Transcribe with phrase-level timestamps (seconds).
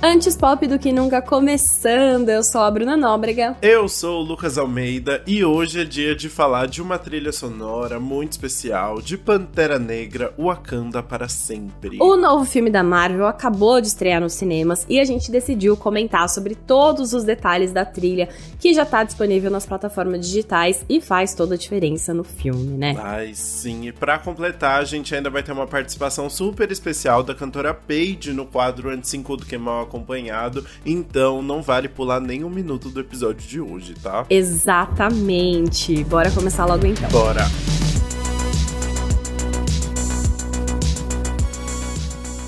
[0.00, 3.56] Antes pop do que nunca começando, eu sou a Bruna Nóbrega.
[3.60, 7.98] Eu sou o Lucas Almeida e hoje é dia de falar de uma trilha sonora
[7.98, 11.98] muito especial de Pantera Negra, Wakanda para sempre.
[12.00, 16.28] O novo filme da Marvel acabou de estrear nos cinemas e a gente decidiu comentar
[16.28, 18.28] sobre todos os detalhes da trilha
[18.60, 22.94] que já tá disponível nas plataformas digitais e faz toda a diferença no filme, né?
[23.00, 23.88] Ai, sim.
[23.88, 28.32] E para completar, a gente ainda vai ter uma participação super especial da cantora Paige
[28.32, 32.88] no quadro Antes 5 do que mal acompanhado, então não vale pular nem um minuto
[32.90, 34.24] do episódio de hoje, tá?
[34.30, 36.04] Exatamente.
[36.04, 37.08] Bora começar logo então.
[37.10, 37.77] Bora!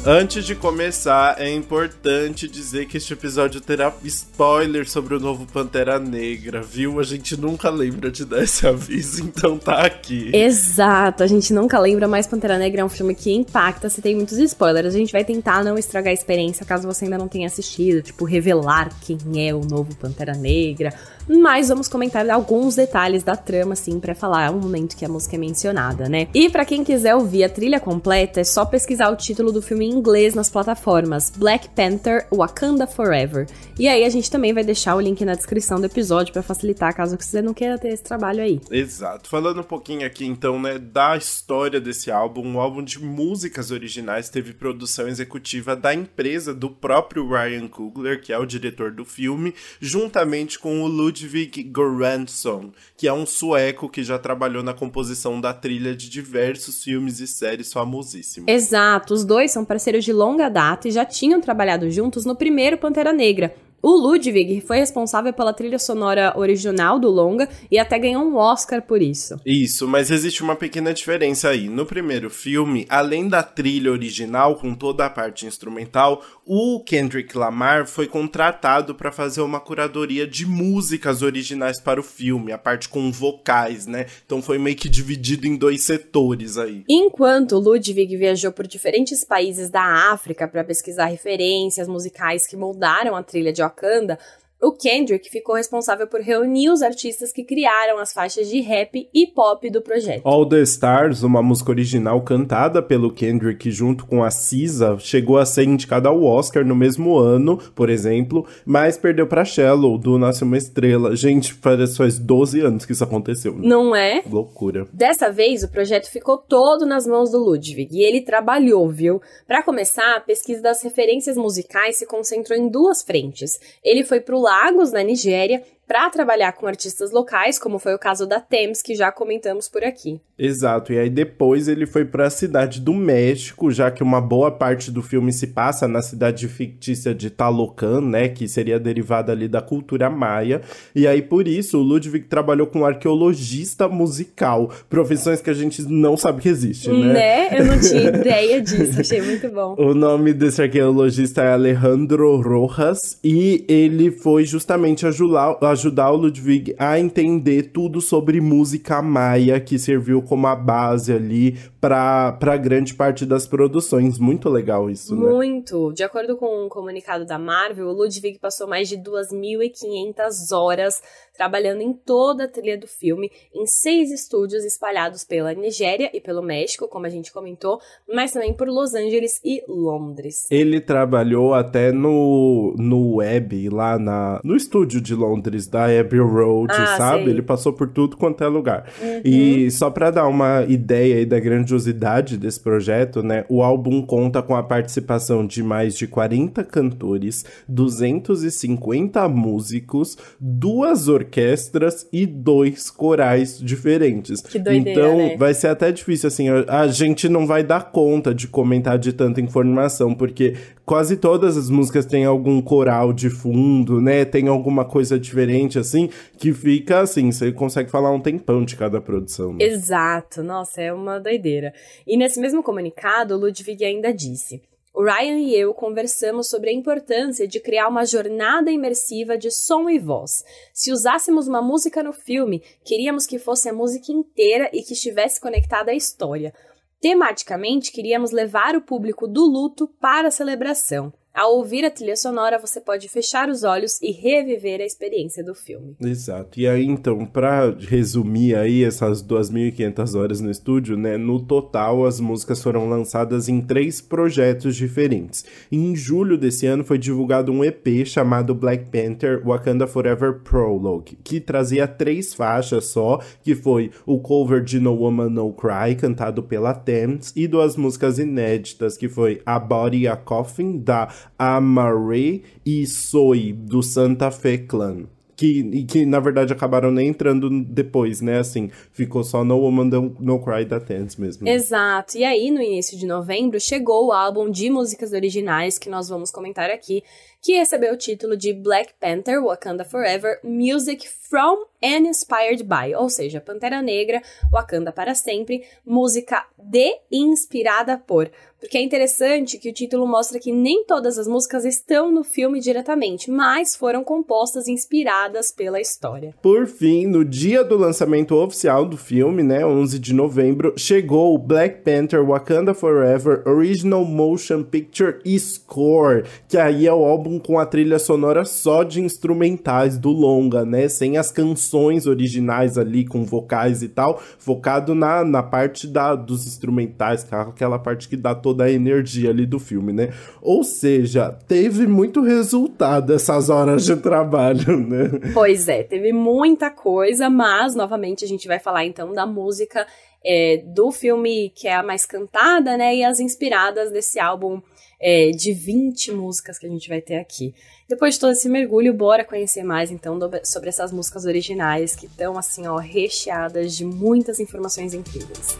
[0.05, 5.99] Antes de começar, é importante dizer que este episódio terá spoiler sobre o novo Pantera
[5.99, 6.99] Negra, viu?
[6.99, 10.35] A gente nunca lembra de dar esse aviso, então tá aqui.
[10.35, 14.17] Exato, a gente nunca lembra, mas Pantera Negra é um filme que impacta, se tem
[14.17, 14.95] muitos spoilers.
[14.95, 18.25] A gente vai tentar não estragar a experiência caso você ainda não tenha assistido, tipo,
[18.25, 20.95] revelar quem é o novo Pantera Negra
[21.39, 25.37] mas vamos comentar alguns detalhes da trama, assim, para falar o momento que a música
[25.37, 26.29] é mencionada, né?
[26.35, 29.87] E para quem quiser ouvir a trilha completa, é só pesquisar o título do filme
[29.87, 33.47] em inglês nas plataformas Black Panther Wakanda Forever.
[33.79, 36.95] E aí a gente também vai deixar o link na descrição do episódio para facilitar
[36.95, 38.61] caso você não queira ter esse trabalho aí.
[38.71, 39.29] Exato.
[39.29, 44.29] Falando um pouquinho aqui então, né, da história desse álbum, um álbum de músicas originais
[44.29, 49.55] teve produção executiva da empresa do próprio Ryan Coogler, que é o diretor do filme,
[49.81, 55.41] juntamente com o Lud Ludwig Göransson, que é um sueco que já trabalhou na composição
[55.41, 58.49] da trilha de diversos filmes e séries famosíssimos.
[58.49, 62.79] Exato, os dois são parceiros de longa data e já tinham trabalhado juntos no primeiro
[62.79, 68.23] Pantera Negra, o Ludwig foi responsável pela trilha sonora original do longa e até ganhou
[68.23, 69.37] um Oscar por isso.
[69.45, 71.69] Isso, mas existe uma pequena diferença aí.
[71.69, 77.87] No primeiro filme, além da trilha original com toda a parte instrumental, o Kendrick Lamar
[77.87, 83.11] foi contratado para fazer uma curadoria de músicas originais para o filme, a parte com
[83.11, 84.07] vocais, né?
[84.27, 86.85] Então foi meio que dividido em dois setores aí.
[86.89, 93.23] Enquanto Ludwig viajou por diferentes países da África para pesquisar referências musicais que moldaram a
[93.23, 94.19] trilha de Wakanda,
[94.61, 99.27] o Kendrick ficou responsável por reunir os artistas que criaram as faixas de rap e
[99.27, 100.21] pop do projeto.
[100.25, 105.47] All the Stars, uma música original cantada pelo Kendrick junto com a Cisa, chegou a
[105.47, 110.45] ser indicada ao Oscar no mesmo ano, por exemplo, mas perdeu para Shallow, do Nasce
[110.45, 111.17] Uma Estrela.
[111.17, 113.55] Gente, parece faz 12 anos que isso aconteceu.
[113.55, 113.67] Né?
[113.67, 114.23] Não é?
[114.31, 114.87] Loucura.
[114.93, 119.23] Dessa vez, o projeto ficou todo nas mãos do Ludwig, e ele trabalhou, viu?
[119.47, 123.59] Para começar, a pesquisa das referências musicais se concentrou em duas frentes.
[123.83, 128.25] Ele foi pro Lagos, na Nigéria, para trabalhar com artistas locais, como foi o caso
[128.25, 130.21] da Thames, que já comentamos por aqui.
[130.39, 134.53] Exato, e aí depois ele foi para a cidade do México, já que uma boa
[134.53, 139.49] parte do filme se passa na cidade fictícia de Talocan, né, que seria derivada ali
[139.49, 140.63] da cultura maia.
[140.95, 146.17] E aí por isso o Ludwig trabalhou com arqueologista musical, profissões que a gente não
[146.17, 147.13] sabe que existe, né?
[147.13, 147.59] Né?
[147.61, 149.75] Eu não tinha ideia disso, achei muito bom.
[149.77, 156.75] O nome desse arqueologista é Alejandro Rojas e ele foi justamente ajudar ajudar o Ludwig
[156.79, 163.25] a entender tudo sobre música maia, que serviu como a base ali para grande parte
[163.25, 164.19] das produções.
[164.19, 165.31] Muito legal isso, né?
[165.31, 165.93] Muito.
[165.93, 171.03] De acordo com um comunicado da Marvel, o Ludwig passou mais de 2.500 horas
[171.41, 176.43] trabalhando em toda a trilha do filme, em seis estúdios espalhados pela Nigéria e pelo
[176.43, 180.47] México, como a gente comentou, mas também por Los Angeles e Londres.
[180.51, 186.75] Ele trabalhou até no, no web, lá na, no estúdio de Londres, da Abbey Road,
[186.75, 187.25] ah, sabe?
[187.25, 187.33] Sei.
[187.33, 188.93] Ele passou por tudo quanto é lugar.
[189.01, 189.23] Uhum.
[189.25, 193.47] E só para dar uma ideia aí da grandiosidade desse projeto, né?
[193.49, 201.30] O álbum conta com a participação de mais de 40 cantores, 250 músicos, duas orquestras
[201.31, 204.41] orquestras e dois corais diferentes.
[204.41, 205.37] Que doideira, então, né?
[205.37, 209.41] vai ser até difícil, assim, a gente não vai dar conta de comentar de tanta
[209.41, 214.25] informação, porque quase todas as músicas têm algum coral de fundo, né?
[214.25, 219.01] Tem alguma coisa diferente, assim, que fica assim, você consegue falar um tempão de cada
[219.01, 219.53] produção.
[219.53, 219.65] Né?
[219.65, 221.73] Exato, nossa, é uma doideira.
[222.07, 224.61] E nesse mesmo comunicado, o Ludwig ainda disse.
[224.93, 229.89] O Ryan e eu conversamos sobre a importância de criar uma jornada imersiva de som
[229.89, 230.45] e voz.
[230.75, 235.41] Se usássemos uma música no filme, queríamos que fosse a música inteira e que estivesse
[235.41, 236.53] conectada à história.
[237.01, 241.13] Tematicamente, queríamos levar o público do luto para a celebração.
[241.41, 245.55] Ao ouvir a trilha sonora, você pode fechar os olhos e reviver a experiência do
[245.55, 245.97] filme.
[245.99, 246.61] Exato.
[246.61, 252.21] E aí, então, para resumir aí essas 2.500 horas no estúdio, né, no total as
[252.21, 255.43] músicas foram lançadas em três projetos diferentes.
[255.73, 261.41] Em julho desse ano foi divulgado um EP chamado Black Panther Wakanda Forever Prologue, que
[261.41, 266.75] trazia três faixas só, que foi o cover de No Woman No Cry, cantado pela
[266.75, 273.53] Thames, e duas músicas inéditas, que foi A Body A Coffin, da Amare, e Soy,
[273.53, 275.07] do Santa Fe Clan
[275.41, 278.39] que, que na verdade acabaram nem entrando depois, né?
[278.39, 279.89] Assim, ficou só No Woman
[280.21, 281.49] No Cry da Tense mesmo.
[281.49, 282.19] Exato.
[282.19, 286.31] E aí, no início de novembro, chegou o álbum de músicas originais que nós vamos
[286.31, 287.03] comentar aqui,
[287.41, 293.09] que recebeu o título de Black Panther Wakanda Forever Music from and Inspired by, ou
[293.09, 294.23] seja, Pantera Negra,
[294.53, 298.31] Wakanda para sempre, música de inspirada por.
[298.61, 302.61] Porque é interessante que o título mostra que nem todas as músicas estão no filme
[302.61, 306.35] diretamente, mas foram compostas inspiradas pela história.
[306.43, 311.39] Por fim, no dia do lançamento oficial do filme, né, 11 de novembro, chegou o
[311.39, 317.67] Black Panther Wakanda Forever Original Motion Picture Score, que aí é o álbum com a
[317.67, 323.83] trilha sonora só de instrumentais do longa, né, sem as canções originais ali com vocais
[323.83, 328.71] e tal, focado na, na parte da, dos instrumentais, aquela parte que dá toda a
[328.71, 330.13] energia ali do filme, né?
[330.41, 335.11] Ou seja, teve muito resultado essas horas de trabalho, né?
[335.33, 339.87] Pois é, teve muita coisa, mas novamente a gente vai falar então da música
[340.25, 342.97] é, do filme que é a mais cantada, né?
[342.97, 344.61] E as inspiradas desse álbum
[345.01, 347.55] é, de 20 músicas que a gente vai ter aqui.
[347.89, 352.07] Depois de todo esse mergulho, bora conhecer mais então do, sobre essas músicas originais que
[352.07, 355.57] estão assim, ó, recheadas de muitas informações incríveis.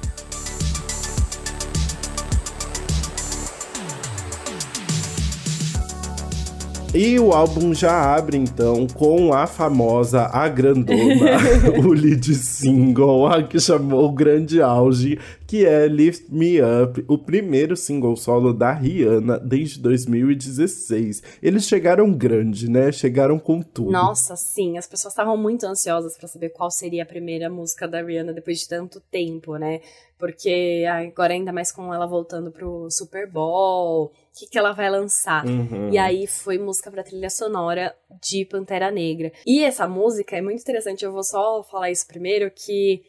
[6.93, 11.39] E o álbum já abre então com a famosa A Grandona,
[11.87, 15.17] o lead single, a que chamou o grande auge,
[15.47, 21.23] que é Lift Me Up, o primeiro single solo da Rihanna desde 2016.
[21.41, 22.91] Eles chegaram grande, né?
[22.91, 23.93] Chegaram com tudo.
[23.93, 28.03] Nossa, sim, as pessoas estavam muito ansiosas para saber qual seria a primeira música da
[28.03, 29.81] Rihanna depois de tanto tempo, né?
[30.19, 35.45] Porque agora ainda mais com ela voltando pro Super Bowl, que, que ela vai lançar?
[35.47, 35.91] Uhum.
[35.91, 39.33] E aí foi música pra trilha sonora de Pantera Negra.
[39.47, 43.03] E essa música é muito interessante, eu vou só falar isso primeiro, que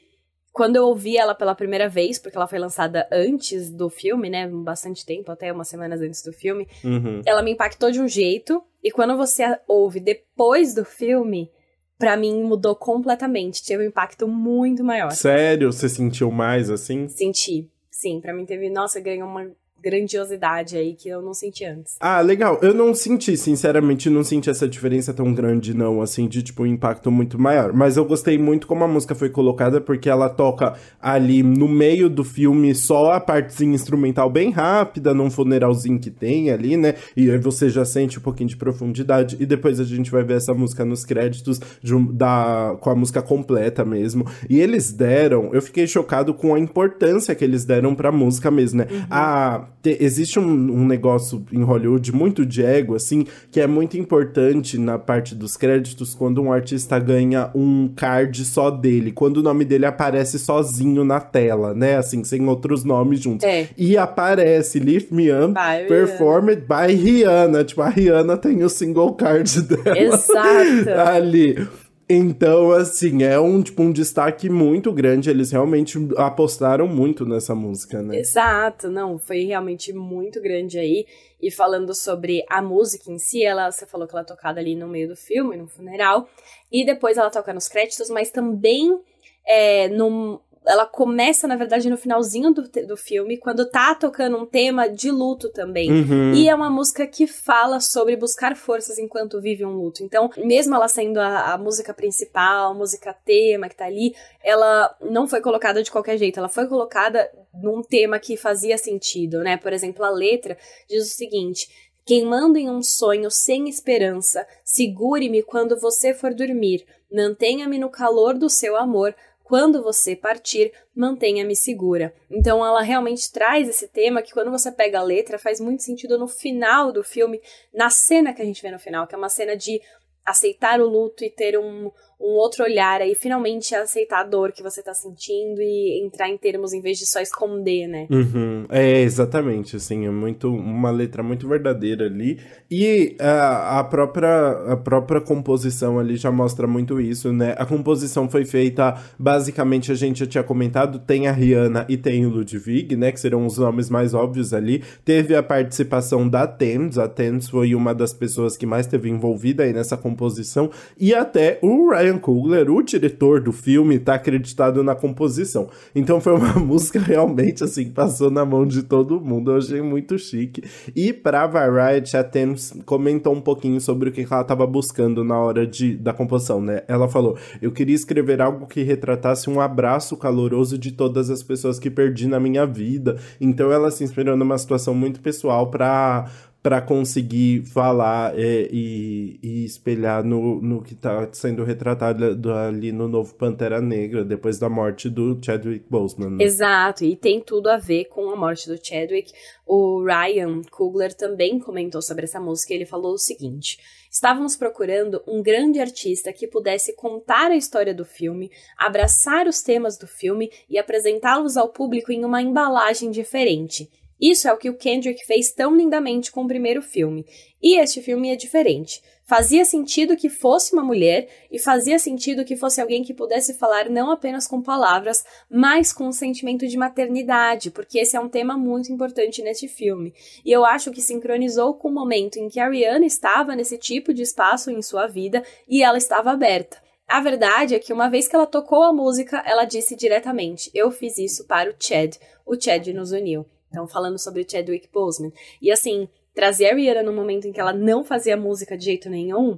[0.51, 4.47] quando eu ouvi ela pela primeira vez, porque ela foi lançada antes do filme, né?
[4.47, 7.21] Bastante tempo, até umas semanas antes do filme, uhum.
[7.25, 8.61] ela me impactou de um jeito.
[8.83, 11.49] E quando você ouve depois do filme,
[11.97, 13.63] para mim mudou completamente.
[13.63, 15.11] Teve um impacto muito maior.
[15.11, 15.71] Sério?
[15.71, 17.07] Você sentiu mais assim?
[17.07, 17.69] Senti.
[17.89, 19.51] Sim, para mim teve, nossa, ganhou uma
[19.81, 21.95] grandiosidade aí que eu não senti antes.
[21.99, 22.59] Ah, legal.
[22.61, 26.67] Eu não senti, sinceramente, não senti essa diferença tão grande, não, assim, de, tipo, um
[26.67, 27.73] impacto muito maior.
[27.73, 32.09] Mas eu gostei muito como a música foi colocada, porque ela toca ali no meio
[32.09, 36.95] do filme só a partezinha instrumental bem rápida, num funeralzinho que tem ali, né?
[37.15, 39.37] E aí você já sente um pouquinho de profundidade.
[39.39, 43.21] E depois a gente vai ver essa música nos créditos um, da, com a música
[43.21, 44.25] completa mesmo.
[44.49, 48.79] E eles deram, eu fiquei chocado com a importância que eles deram pra música mesmo,
[48.79, 48.87] né?
[48.89, 49.05] Uhum.
[49.09, 53.97] A te, existe um, um, negócio em Hollywood muito de ego, assim, que é muito
[53.97, 59.43] importante na parte dos créditos quando um artista ganha um card só dele, quando o
[59.43, 61.97] nome dele aparece sozinho na tela, né?
[61.97, 63.47] Assim, sem outros nomes juntos.
[63.47, 63.69] É.
[63.77, 66.87] E aparece Lift Me Up, by performed Rihanna.
[66.87, 67.63] by Rihanna.
[67.63, 69.97] Tipo, a Rihanna tem o single card dela.
[69.97, 70.89] Exato.
[71.09, 71.67] ali.
[72.13, 75.29] Então, assim, é um, tipo, um destaque muito grande.
[75.29, 78.19] Eles realmente apostaram muito nessa música, né?
[78.19, 81.05] Exato, não, foi realmente muito grande aí.
[81.41, 84.75] E falando sobre a música em si, ela, você falou que ela é tocada ali
[84.75, 86.27] no meio do filme, no funeral.
[86.69, 88.99] E depois ela toca nos créditos, mas também
[89.47, 94.45] é, no, ela começa, na verdade, no finalzinho do, do filme, quando tá tocando um
[94.45, 95.91] tema de luto também.
[95.91, 96.33] Uhum.
[96.33, 100.03] E é uma música que fala sobre buscar forças enquanto vive um luto.
[100.03, 104.13] Então, mesmo ela sendo a, a música principal, a música tema que tá ali,
[104.43, 106.37] ela não foi colocada de qualquer jeito.
[106.37, 109.57] Ela foi colocada num tema que fazia sentido, né?
[109.57, 110.55] Por exemplo, a letra
[110.87, 111.89] diz o seguinte.
[112.05, 118.49] Queimando em um sonho sem esperança, segure-me quando você for dormir, mantenha-me no calor do
[118.49, 119.15] seu amor,
[119.51, 122.15] quando você partir, mantenha-me segura.
[122.29, 126.17] Então ela realmente traz esse tema que quando você pega a letra faz muito sentido
[126.17, 127.41] no final do filme,
[127.73, 129.81] na cena que a gente vê no final, que é uma cena de
[130.25, 131.91] aceitar o luto e ter um,
[132.21, 136.37] um outro olhar aí, finalmente aceitar a dor que você tá sentindo e entrar em
[136.37, 138.07] termos em vez de só esconder, né?
[138.09, 138.65] Uhum.
[138.69, 142.39] É, exatamente, assim, é muito, uma letra muito verdadeira ali.
[142.69, 147.55] E a, a, própria, a própria composição ali já mostra muito isso, né?
[147.57, 152.25] A composição foi feita, basicamente, a gente já tinha comentado, tem a Rihanna e tem
[152.25, 153.11] o Ludwig, né?
[153.11, 154.83] Que serão os nomes mais óbvios ali.
[155.03, 159.63] Teve a participação da Thames, a Thames foi uma das pessoas que mais teve envolvida
[159.63, 160.69] aí nessa composição.
[160.99, 165.69] E até o Ryan Coogler, o diretor do filme, tá acreditado na composição.
[165.95, 169.51] Então foi uma música realmente, assim, passou na mão de todo mundo.
[169.51, 170.63] Eu achei muito chique.
[170.95, 175.39] E pra Variety, a Thames comentou um pouquinho sobre o que ela tava buscando na
[175.39, 176.83] hora de, da composição, né?
[176.87, 181.79] Ela falou: Eu queria escrever algo que retratasse um abraço caloroso de todas as pessoas
[181.79, 183.17] que perdi na minha vida.
[183.39, 186.29] Então ela se inspirou numa situação muito pessoal para
[186.61, 193.07] para conseguir falar é, e, e, espelhar no, no que está sendo retratado ali no
[193.07, 196.37] novo Pantera Negra, depois da morte do Chadwick Boseman.
[196.37, 196.43] Né?
[196.43, 199.33] Exato, e tem tudo a ver com a morte do Chadwick.
[199.65, 203.79] O Ryan Coogler também comentou sobre essa música ele falou o seguinte:
[204.11, 209.97] Estávamos procurando um grande artista que pudesse contar a história do filme, abraçar os temas
[209.97, 213.89] do filme e apresentá-los ao público em uma embalagem diferente.
[214.21, 217.25] Isso é o que o Kendrick fez tão lindamente com o primeiro filme.
[217.59, 219.01] E este filme é diferente.
[219.25, 223.89] Fazia sentido que fosse uma mulher e fazia sentido que fosse alguém que pudesse falar
[223.89, 228.57] não apenas com palavras, mas com um sentimento de maternidade, porque esse é um tema
[228.57, 230.13] muito importante neste filme.
[230.45, 234.13] E eu acho que sincronizou com o momento em que a Rihanna estava nesse tipo
[234.13, 236.77] de espaço em sua vida e ela estava aberta.
[237.07, 240.91] A verdade é que uma vez que ela tocou a música, ela disse diretamente: Eu
[240.91, 242.17] fiz isso para o Chad.
[242.45, 243.45] O Chad nos uniu.
[243.71, 245.31] Então, falando sobre Chadwick Boseman.
[245.61, 249.09] E assim, trazer a Rihanna no momento em que ela não fazia música de jeito
[249.09, 249.57] nenhum,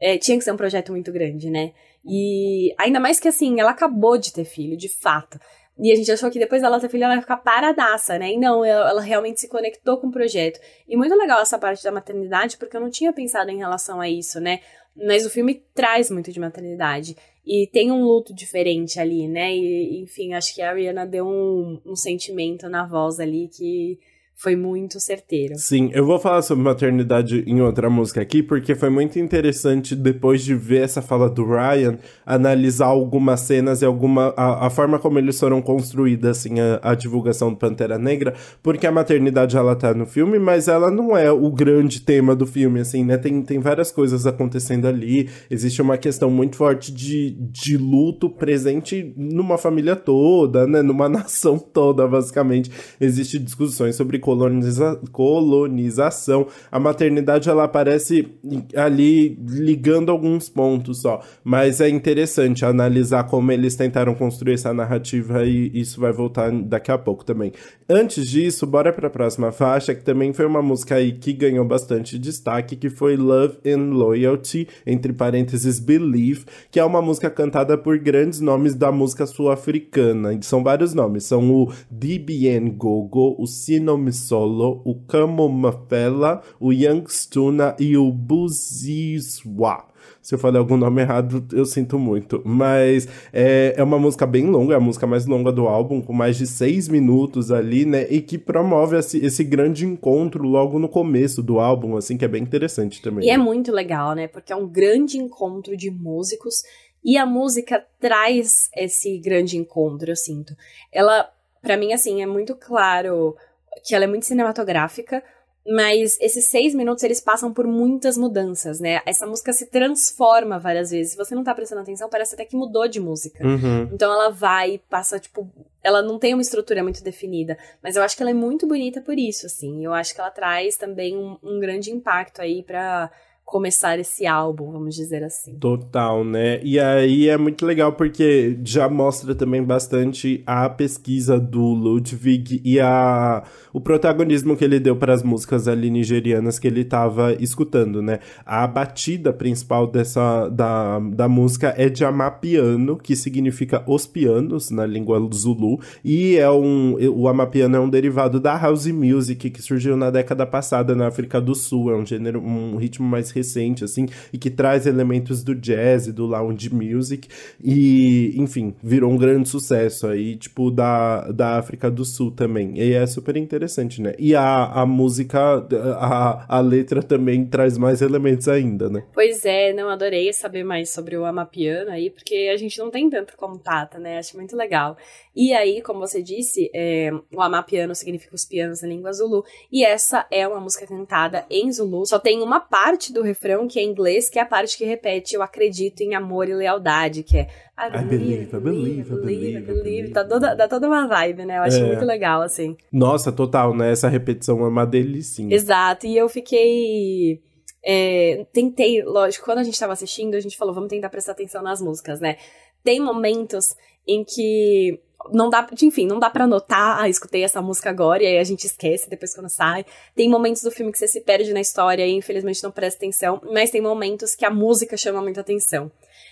[0.00, 1.72] é, tinha que ser um projeto muito grande, né?
[2.04, 5.38] E ainda mais que assim, ela acabou de ter filho, de fato.
[5.78, 8.32] E a gente achou que depois dela ter filho ela ia ficar paradaça, né?
[8.32, 10.58] E não, ela, ela, realmente se conectou com o projeto.
[10.88, 14.08] E muito legal essa parte da maternidade, porque eu não tinha pensado em relação a
[14.08, 14.60] isso, né?
[14.94, 17.16] Mas o filme traz muito de maternidade.
[17.52, 19.52] E tem um luto diferente ali, né?
[19.52, 23.98] E, enfim, acho que a Ariana deu um, um sentimento na voz ali que
[24.40, 25.54] foi muito certeiro.
[25.58, 30.42] Sim, eu vou falar sobre maternidade em outra música aqui, porque foi muito interessante depois
[30.42, 35.18] de ver essa fala do Ryan, analisar algumas cenas e alguma a, a forma como
[35.18, 38.32] eles foram construídas, assim, a, a, divulgação do Pantera Negra,
[38.62, 42.46] porque a maternidade ela tá no filme, mas ela não é o grande tema do
[42.46, 43.18] filme, assim, né?
[43.18, 49.12] Tem, tem várias coisas acontecendo ali, existe uma questão muito forte de, de luto presente
[49.18, 50.80] numa família toda, né?
[50.80, 52.70] Numa nação toda, basicamente.
[52.98, 58.28] Existem discussões sobre coloniza colonização, a maternidade ela aparece
[58.76, 65.44] ali ligando alguns pontos só, mas é interessante analisar como eles tentaram construir essa narrativa
[65.44, 67.52] e isso vai voltar daqui a pouco também.
[67.88, 71.64] Antes disso, bora para a próxima faixa, que também foi uma música aí que ganhou
[71.64, 77.76] bastante destaque, que foi Love and Loyalty, entre parênteses Believe, que é uma música cantada
[77.76, 80.38] por grandes nomes da música sul-africana.
[80.42, 87.96] São vários nomes, são o DBN Gogo, o Sinomi Solo, o Kamomafela, o Youngstuna e
[87.96, 89.90] o Buzizwa.
[90.22, 92.42] Se eu falei algum nome errado, eu sinto muito.
[92.44, 96.12] Mas é, é uma música bem longa, é a música mais longa do álbum, com
[96.12, 98.06] mais de seis minutos ali, né?
[98.10, 102.28] E que promove esse, esse grande encontro logo no começo do álbum, assim, que é
[102.28, 103.26] bem interessante também.
[103.26, 104.28] E é muito legal, né?
[104.28, 106.62] Porque é um grande encontro de músicos.
[107.02, 110.54] E a música traz esse grande encontro, eu sinto.
[110.92, 111.30] Ela,
[111.62, 113.36] para mim, assim, é muito claro
[113.84, 115.22] que ela é muito cinematográfica,
[115.66, 119.00] mas esses seis minutos eles passam por muitas mudanças, né?
[119.04, 121.12] Essa música se transforma várias vezes.
[121.12, 123.46] Se você não tá prestando atenção, parece até que mudou de música.
[123.46, 123.88] Uhum.
[123.92, 125.48] Então ela vai, passa, tipo.
[125.82, 127.58] Ela não tem uma estrutura muito definida.
[127.82, 129.84] Mas eu acho que ela é muito bonita por isso, assim.
[129.84, 133.10] Eu acho que ela traz também um, um grande impacto aí pra
[133.50, 135.54] começar esse álbum, vamos dizer assim.
[135.54, 136.60] Total, né?
[136.62, 142.78] E aí é muito legal porque já mostra também bastante a pesquisa do Ludwig e
[142.78, 143.42] a
[143.72, 148.20] o protagonismo que ele deu para as músicas ali nigerianas que ele estava escutando, né?
[148.44, 154.86] A batida principal dessa da, da música é de amapiano, que significa os pianos na
[154.86, 159.96] língua zulu, e é um o amapiano é um derivado da house music que surgiu
[159.96, 164.06] na década passada na África do Sul, é um gênero um ritmo mais recente, assim,
[164.32, 167.28] e que traz elementos do jazz e do lounge music,
[167.62, 172.92] e, enfim, virou um grande sucesso aí, tipo, da, da África do Sul também, e
[172.92, 174.14] é super interessante, né?
[174.18, 175.66] E a, a música,
[175.98, 179.02] a, a letra também traz mais elementos ainda, né?
[179.12, 183.08] Pois é, não adorei saber mais sobre o Amapiano aí, porque a gente não tem
[183.08, 184.18] tanto contato, né?
[184.18, 184.96] Acho muito legal.
[185.34, 189.84] E aí, como você disse, é, o Amapiano significa os pianos na língua Zulu, e
[189.84, 192.04] essa é uma música cantada em Zulu.
[192.06, 194.84] Só tem uma parte do refrão que é em inglês, que é a parte que
[194.84, 199.58] repete eu acredito em amor e lealdade, que é I believe, I believe, I believe,
[199.58, 200.10] I believe.
[200.10, 201.56] Tá toda, dá toda uma vibe, né?
[201.56, 201.86] Eu acho é.
[201.86, 202.76] muito legal, assim.
[202.92, 203.90] Nossa, total, né?
[203.90, 205.54] Essa repetição é uma delicinha.
[205.54, 207.40] Exato, e eu fiquei...
[207.82, 211.62] É, tentei, lógico, quando a gente tava assistindo, a gente falou, vamos tentar prestar atenção
[211.62, 212.36] nas músicas, né?
[212.84, 213.74] Tem momentos
[214.06, 215.00] em que
[215.32, 218.44] não dá, enfim, não dá para notar, ah, escutei essa música agora e aí a
[218.44, 219.84] gente esquece depois quando sai.
[220.14, 223.40] Tem momentos do filme que você se perde na história e infelizmente não presta atenção,
[223.52, 225.90] mas tem momentos que a música chama muita atenção.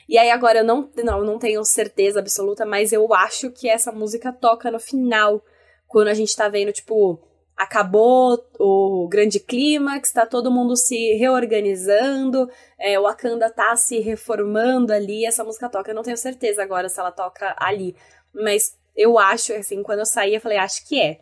[0.09, 3.93] E aí agora eu não, não, não tenho certeza absoluta, mas eu acho que essa
[3.93, 5.45] música toca no final,
[5.87, 7.21] quando a gente tá vendo, tipo,
[7.55, 14.93] acabou o grande clímax, tá todo mundo se reorganizando, é, o Wakanda tá se reformando
[14.93, 15.91] ali, essa música toca.
[15.91, 17.95] Eu não tenho certeza agora se ela toca ali,
[18.33, 21.21] mas eu acho, assim, quando eu saí, eu falei, acho que é.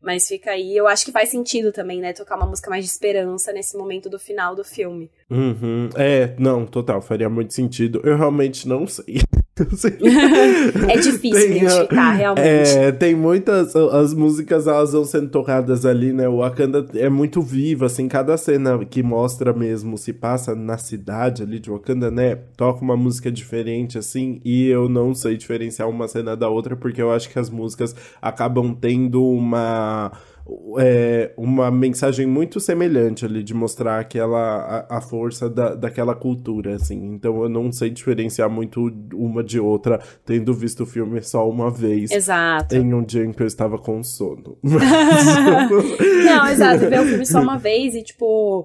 [0.00, 2.12] Mas fica aí, eu acho que faz sentido também, né?
[2.12, 5.10] Tocar uma música mais de esperança nesse momento do final do filme.
[5.28, 5.88] Uhum.
[5.96, 8.00] É, não, total, faria muito sentido.
[8.04, 9.20] Eu realmente não sei.
[9.56, 12.46] é difícil tem, identificar, realmente.
[12.46, 13.74] É, tem muitas.
[13.74, 16.28] As músicas elas vão sendo tocadas ali, né?
[16.28, 21.42] O Wakanda é muito vivo, assim, cada cena que mostra mesmo, se passa na cidade
[21.42, 22.36] ali de Wakanda, né?
[22.54, 27.00] Toca uma música diferente, assim, e eu não sei diferenciar uma cena da outra, porque
[27.00, 30.12] eu acho que as músicas acabam tendo uma
[30.78, 36.76] é, uma mensagem muito semelhante ali de mostrar aquela a, a, força da, daquela cultura,
[36.76, 37.14] assim.
[37.14, 41.70] Então eu não sei diferenciar muito uma de outra, tendo visto o filme só uma
[41.70, 42.10] vez.
[42.10, 42.76] Exato.
[42.76, 44.56] Em um dia em que eu estava com sono.
[44.62, 46.88] não, exato.
[46.88, 48.64] Ver o filme só uma vez e, tipo,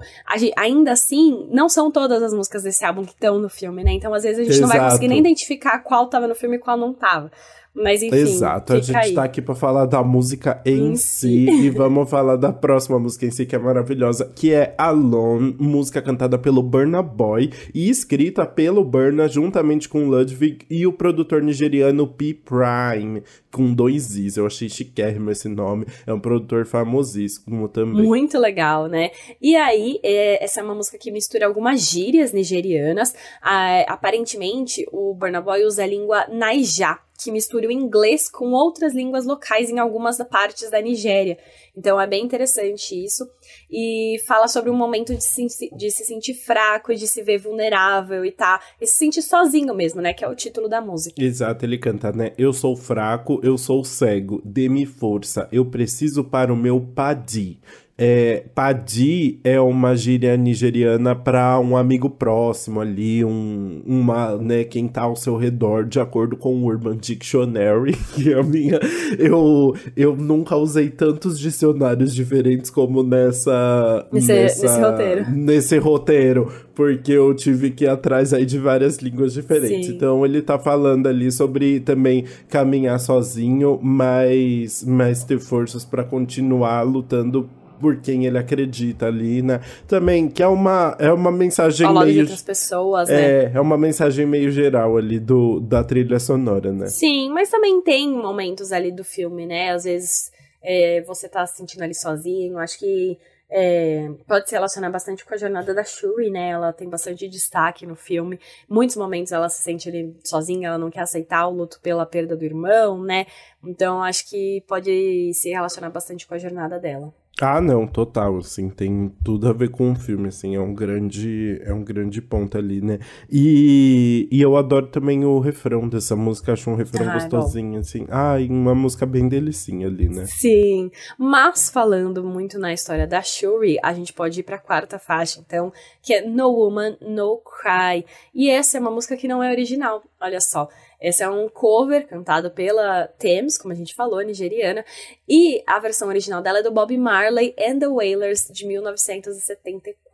[0.58, 3.92] ainda assim, não são todas as músicas desse álbum que estão no filme, né?
[3.94, 4.72] Então, às vezes, a gente exato.
[4.72, 7.32] não vai conseguir nem identificar qual tava no filme e qual não tava.
[7.74, 8.16] Mas enfim.
[8.16, 9.14] Exato, a gente aí.
[9.14, 11.46] tá aqui pra falar da música em, em si.
[11.46, 11.50] si.
[11.66, 16.02] e vamos falar da próxima música em si, que é maravilhosa, que é Alone, música
[16.02, 22.06] cantada pelo Burna Boy e escrita pelo Burna juntamente com Ludwig e o produtor nigeriano
[22.08, 22.34] P.
[22.34, 24.36] Prime, com dois Is.
[24.36, 25.86] Eu achei chiquérrimo esse nome.
[26.06, 28.06] É um produtor famosíssimo também.
[28.06, 29.12] Muito legal, né?
[29.42, 33.16] E aí, é, essa é uma música que mistura algumas gírias nigerianas.
[33.42, 38.94] Ah, aparentemente, o Burna Boy usa a língua Naija que mistura o inglês com outras
[38.94, 41.38] línguas locais em algumas partes da Nigéria.
[41.76, 43.30] Então é bem interessante isso.
[43.70, 48.26] E fala sobre um momento de se, de se sentir fraco, de se ver vulnerável
[48.26, 48.60] e tá.
[48.80, 50.14] E se sentir sozinho mesmo, né?
[50.14, 51.22] Que é o título da música.
[51.22, 52.34] Exato, ele canta, né?
[52.38, 57.60] Eu sou fraco, eu sou cego, dê-me força, eu preciso para o meu padi.
[58.04, 64.88] É, padi é uma gíria nigeriana para um amigo próximo ali, um, uma, né, quem
[64.88, 68.80] tá ao seu redor, de acordo com o Urban Dictionary, que é a minha.
[69.20, 74.08] Eu, eu nunca usei tantos dicionários diferentes como nessa.
[74.12, 75.30] Nesse, nessa, nesse roteiro.
[75.30, 79.86] Nesse roteiro, porque eu tive que ir atrás aí de várias línguas diferentes.
[79.86, 79.94] Sim.
[79.94, 86.82] Então ele tá falando ali sobre também caminhar sozinho, mas, mas ter forças para continuar
[86.82, 87.48] lutando
[87.82, 89.60] por quem ele acredita ali, né?
[89.88, 92.14] Também, que é uma, é uma mensagem Falar meio...
[92.14, 93.22] de outras pessoas, é, né?
[93.22, 96.88] É, é uma mensagem meio geral ali do, da trilha sonora, né?
[96.88, 99.72] Sim, mas também tem momentos ali do filme, né?
[99.72, 103.18] Às vezes é, você tá se sentindo ali sozinho, acho que
[103.54, 106.52] é, pode se relacionar bastante com a jornada da Shuri, né?
[106.52, 108.40] Ela tem bastante destaque no filme.
[108.70, 112.38] Muitos momentos ela se sente ali sozinha, ela não quer aceitar o luto pela perda
[112.38, 113.26] do irmão, né?
[113.62, 117.14] Então acho que pode se relacionar bastante com a jornada dela.
[117.42, 121.60] Ah, não, total, assim, tem tudo a ver com o filme, assim, é um grande,
[121.66, 123.00] é um grande ponto ali, né?
[123.30, 127.80] E, e eu adoro também o refrão dessa música, acho um refrão ah, gostosinho, bom.
[127.80, 128.06] assim.
[128.10, 130.26] Ah, e uma música bem delicinha ali, né?
[130.28, 135.40] Sim, mas falando muito na história da Shuri, a gente pode ir pra quarta faixa,
[135.40, 138.06] então, que é No Woman, No Cry.
[138.36, 140.70] E essa é uma música que não é original, olha só.
[141.02, 144.86] Esse é um cover cantado pela Thames, como a gente falou, nigeriana,
[145.28, 150.11] e a versão original dela é do Bob Marley and the Wailers de 1974.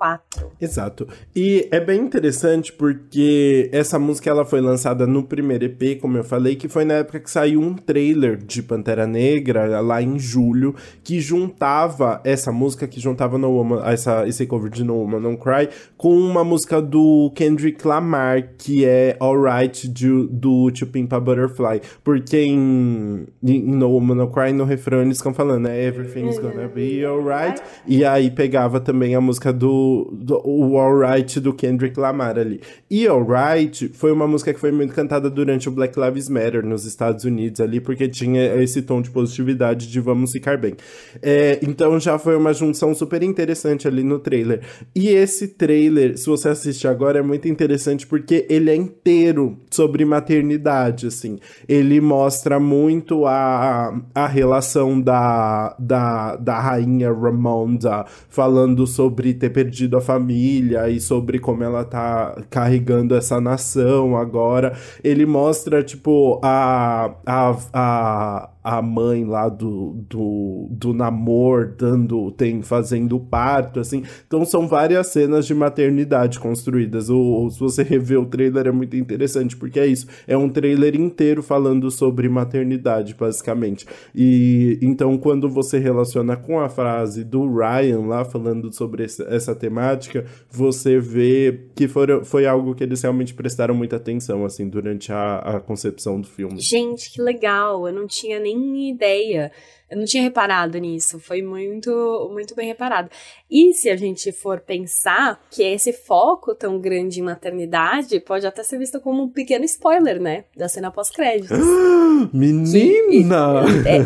[0.62, 1.08] Exato.
[1.36, 6.24] E é bem interessante porque essa música ela foi lançada no primeiro EP, como eu
[6.24, 10.76] falei, que foi na época que saiu um trailer de Pantera Negra lá em julho,
[11.04, 15.42] que juntava essa música que juntava No Woman, essa esse cover de No Woman Don't
[15.42, 21.82] Cry com uma música do Kendrick Lamar, que é Alright do, do To Butterfly.
[22.04, 25.84] Porque em, em No Woman No Cry, no refrão, eles ficam falando, né?
[25.84, 27.62] Everything's gonna be alright.
[27.86, 32.62] E aí pegava também a música do, do o Alright do Kendrick Lamar ali.
[32.89, 36.86] E Alright foi uma música que foi muito cantada durante o Black Lives Matter nos
[36.86, 40.76] Estados Unidos ali, porque tinha esse tom de positividade de vamos ficar bem.
[41.21, 44.62] É, então já foi uma junção super interessante ali no trailer.
[44.95, 50.06] E esse trailer, se você assistir agora, é muito interessante porque ele é inteiro sobre
[50.06, 51.39] maternidade, assim.
[51.67, 59.77] Ele mostra muito a, a relação da, da, da rainha Ramonda falando sobre ter perdido
[59.86, 64.74] a família e sobre como ela tá carregando essa nação agora.
[65.04, 72.62] Ele mostra, tipo, a, a, a a mãe lá do, do, do namor dando, tem
[72.62, 74.04] fazendo parto, assim.
[74.28, 77.10] Então são várias cenas de maternidade construídas.
[77.10, 80.06] Ou, se você rever o trailer é muito interessante, porque é isso.
[80.28, 83.86] É um trailer inteiro falando sobre maternidade, basicamente.
[84.14, 89.56] E então quando você relaciona com a frase do Ryan lá falando sobre essa, essa
[89.56, 95.10] temática, você vê que for, foi algo que eles realmente prestaram muita atenção, assim, durante
[95.14, 96.60] a, a concepção do filme.
[96.60, 97.88] Gente, que legal!
[97.88, 99.52] Eu não tinha nem ideia.
[99.89, 101.17] Eu não tinha reparado nisso.
[101.17, 103.10] Foi muito, muito bem reparado.
[103.50, 108.63] E se a gente for pensar que esse foco tão grande em maternidade pode até
[108.63, 110.43] ser visto como um pequeno spoiler, né?
[110.56, 111.58] Da cena pós-créditos.
[112.34, 113.63] Menina!
[113.86, 114.00] É,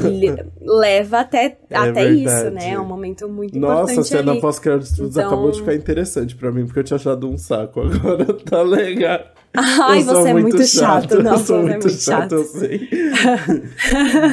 [0.61, 2.73] leva até, é até isso, né?
[2.73, 3.97] É um momento muito Nossa, importante.
[3.97, 5.27] Nossa, a cena pós-créditos então...
[5.27, 7.81] acabou de ficar interessante para mim, porque eu tinha achado um saco.
[7.81, 9.21] Agora tá legal.
[9.53, 11.09] Ai, você é muito chato.
[11.09, 11.23] chato.
[11.23, 12.01] Não, você é muito chato.
[12.01, 12.31] chato.
[12.35, 12.89] Eu sei.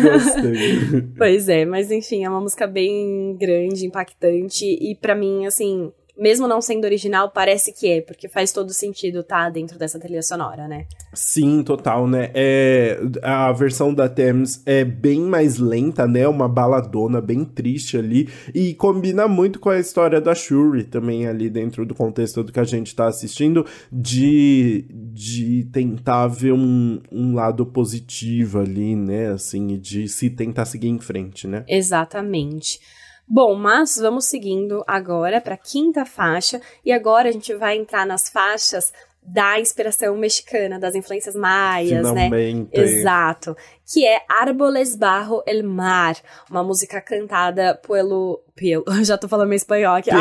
[0.02, 1.08] Gostei.
[1.16, 4.64] Pois é, mas enfim, é uma música bem grande, impactante.
[4.64, 9.22] E para mim, assim, mesmo não sendo original, parece que é, porque faz todo sentido
[9.22, 10.86] tá dentro dessa trilha sonora, né?
[11.14, 12.30] Sim, total, né?
[12.34, 16.26] É, a versão da Thames é bem mais lenta, né?
[16.26, 18.28] Uma baladona bem triste ali.
[18.52, 22.60] E combina muito com a história da Shuri também ali dentro do contexto do que
[22.60, 29.28] a gente tá assistindo, de, de tentar ver um, um lado positivo ali, né?
[29.28, 31.64] Assim, de se tentar seguir em frente, né?
[31.68, 32.80] Exatamente.
[33.28, 38.06] Bom, mas vamos seguindo agora para a quinta faixa e agora a gente vai entrar
[38.06, 42.24] nas faixas da inspiração mexicana, das influências maias, né?
[42.24, 42.78] Finalmente.
[42.78, 42.82] né?
[42.82, 43.54] Exato.
[43.90, 46.14] Que é Árboles Barro el Mar,
[46.50, 48.42] uma música cantada pelo.
[48.54, 50.10] pelo já tô falando meio espanhol aqui.
[50.10, 50.20] Pelo.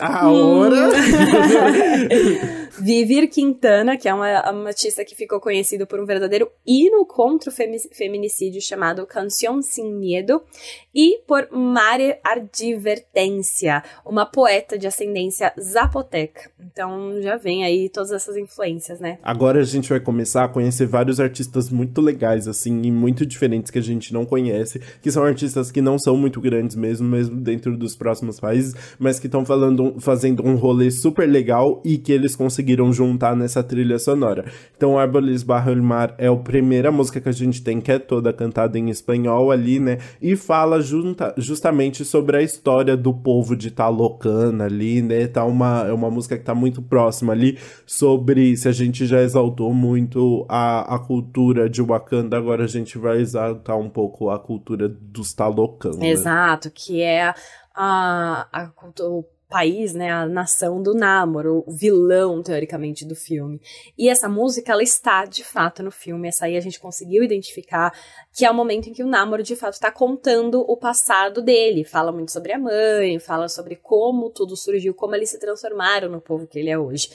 [0.00, 0.88] A hora.
[2.78, 7.50] Vivir Quintana, que é uma, uma artista que ficou conhecida por um verdadeiro hino contra
[7.50, 10.42] o feminicídio chamado Canción Sin Miedo,
[10.94, 16.50] e por Mare Advertência, uma poeta de ascendência zapoteca.
[16.60, 19.18] Então já vem aí todas essas influências, né?
[19.22, 23.70] Agora a gente vai começar a conhecer vários artistas muito legais, assim, e muito diferentes
[23.70, 27.36] que a gente não conhece, que são artistas que não são muito grandes mesmo, mesmo
[27.36, 29.44] dentro dos próximos países, mas que estão
[29.98, 34.44] fazendo um rolê super legal e que eles conseguiram juntar nessa trilha sonora.
[34.76, 37.98] Então, Árboles Barro el Mar é a primeira música que a gente tem, que é
[37.98, 39.98] toda cantada em espanhol ali, né?
[40.20, 45.26] E fala junta, justamente sobre a história do povo de Talocana ali, né?
[45.26, 49.22] Tá uma, é uma música que tá muito próxima ali sobre se a gente já
[49.22, 54.38] exaltou muito a, a cultura de Wakanda, agora a gente vai exaltar um pouco a
[54.38, 55.90] cultura dos Talocan.
[55.96, 56.10] Né?
[56.10, 57.34] Exato, que é
[57.74, 63.60] a, a, o país, né, a nação do Namor, o vilão, teoricamente, do filme.
[63.98, 66.28] E essa música, ela está, de fato, no filme.
[66.28, 67.92] Essa aí a gente conseguiu identificar
[68.32, 71.84] que é o momento em que o Namor, de fato, está contando o passado dele.
[71.84, 76.20] Fala muito sobre a mãe, fala sobre como tudo surgiu, como eles se transformaram no
[76.20, 77.10] povo que ele é hoje.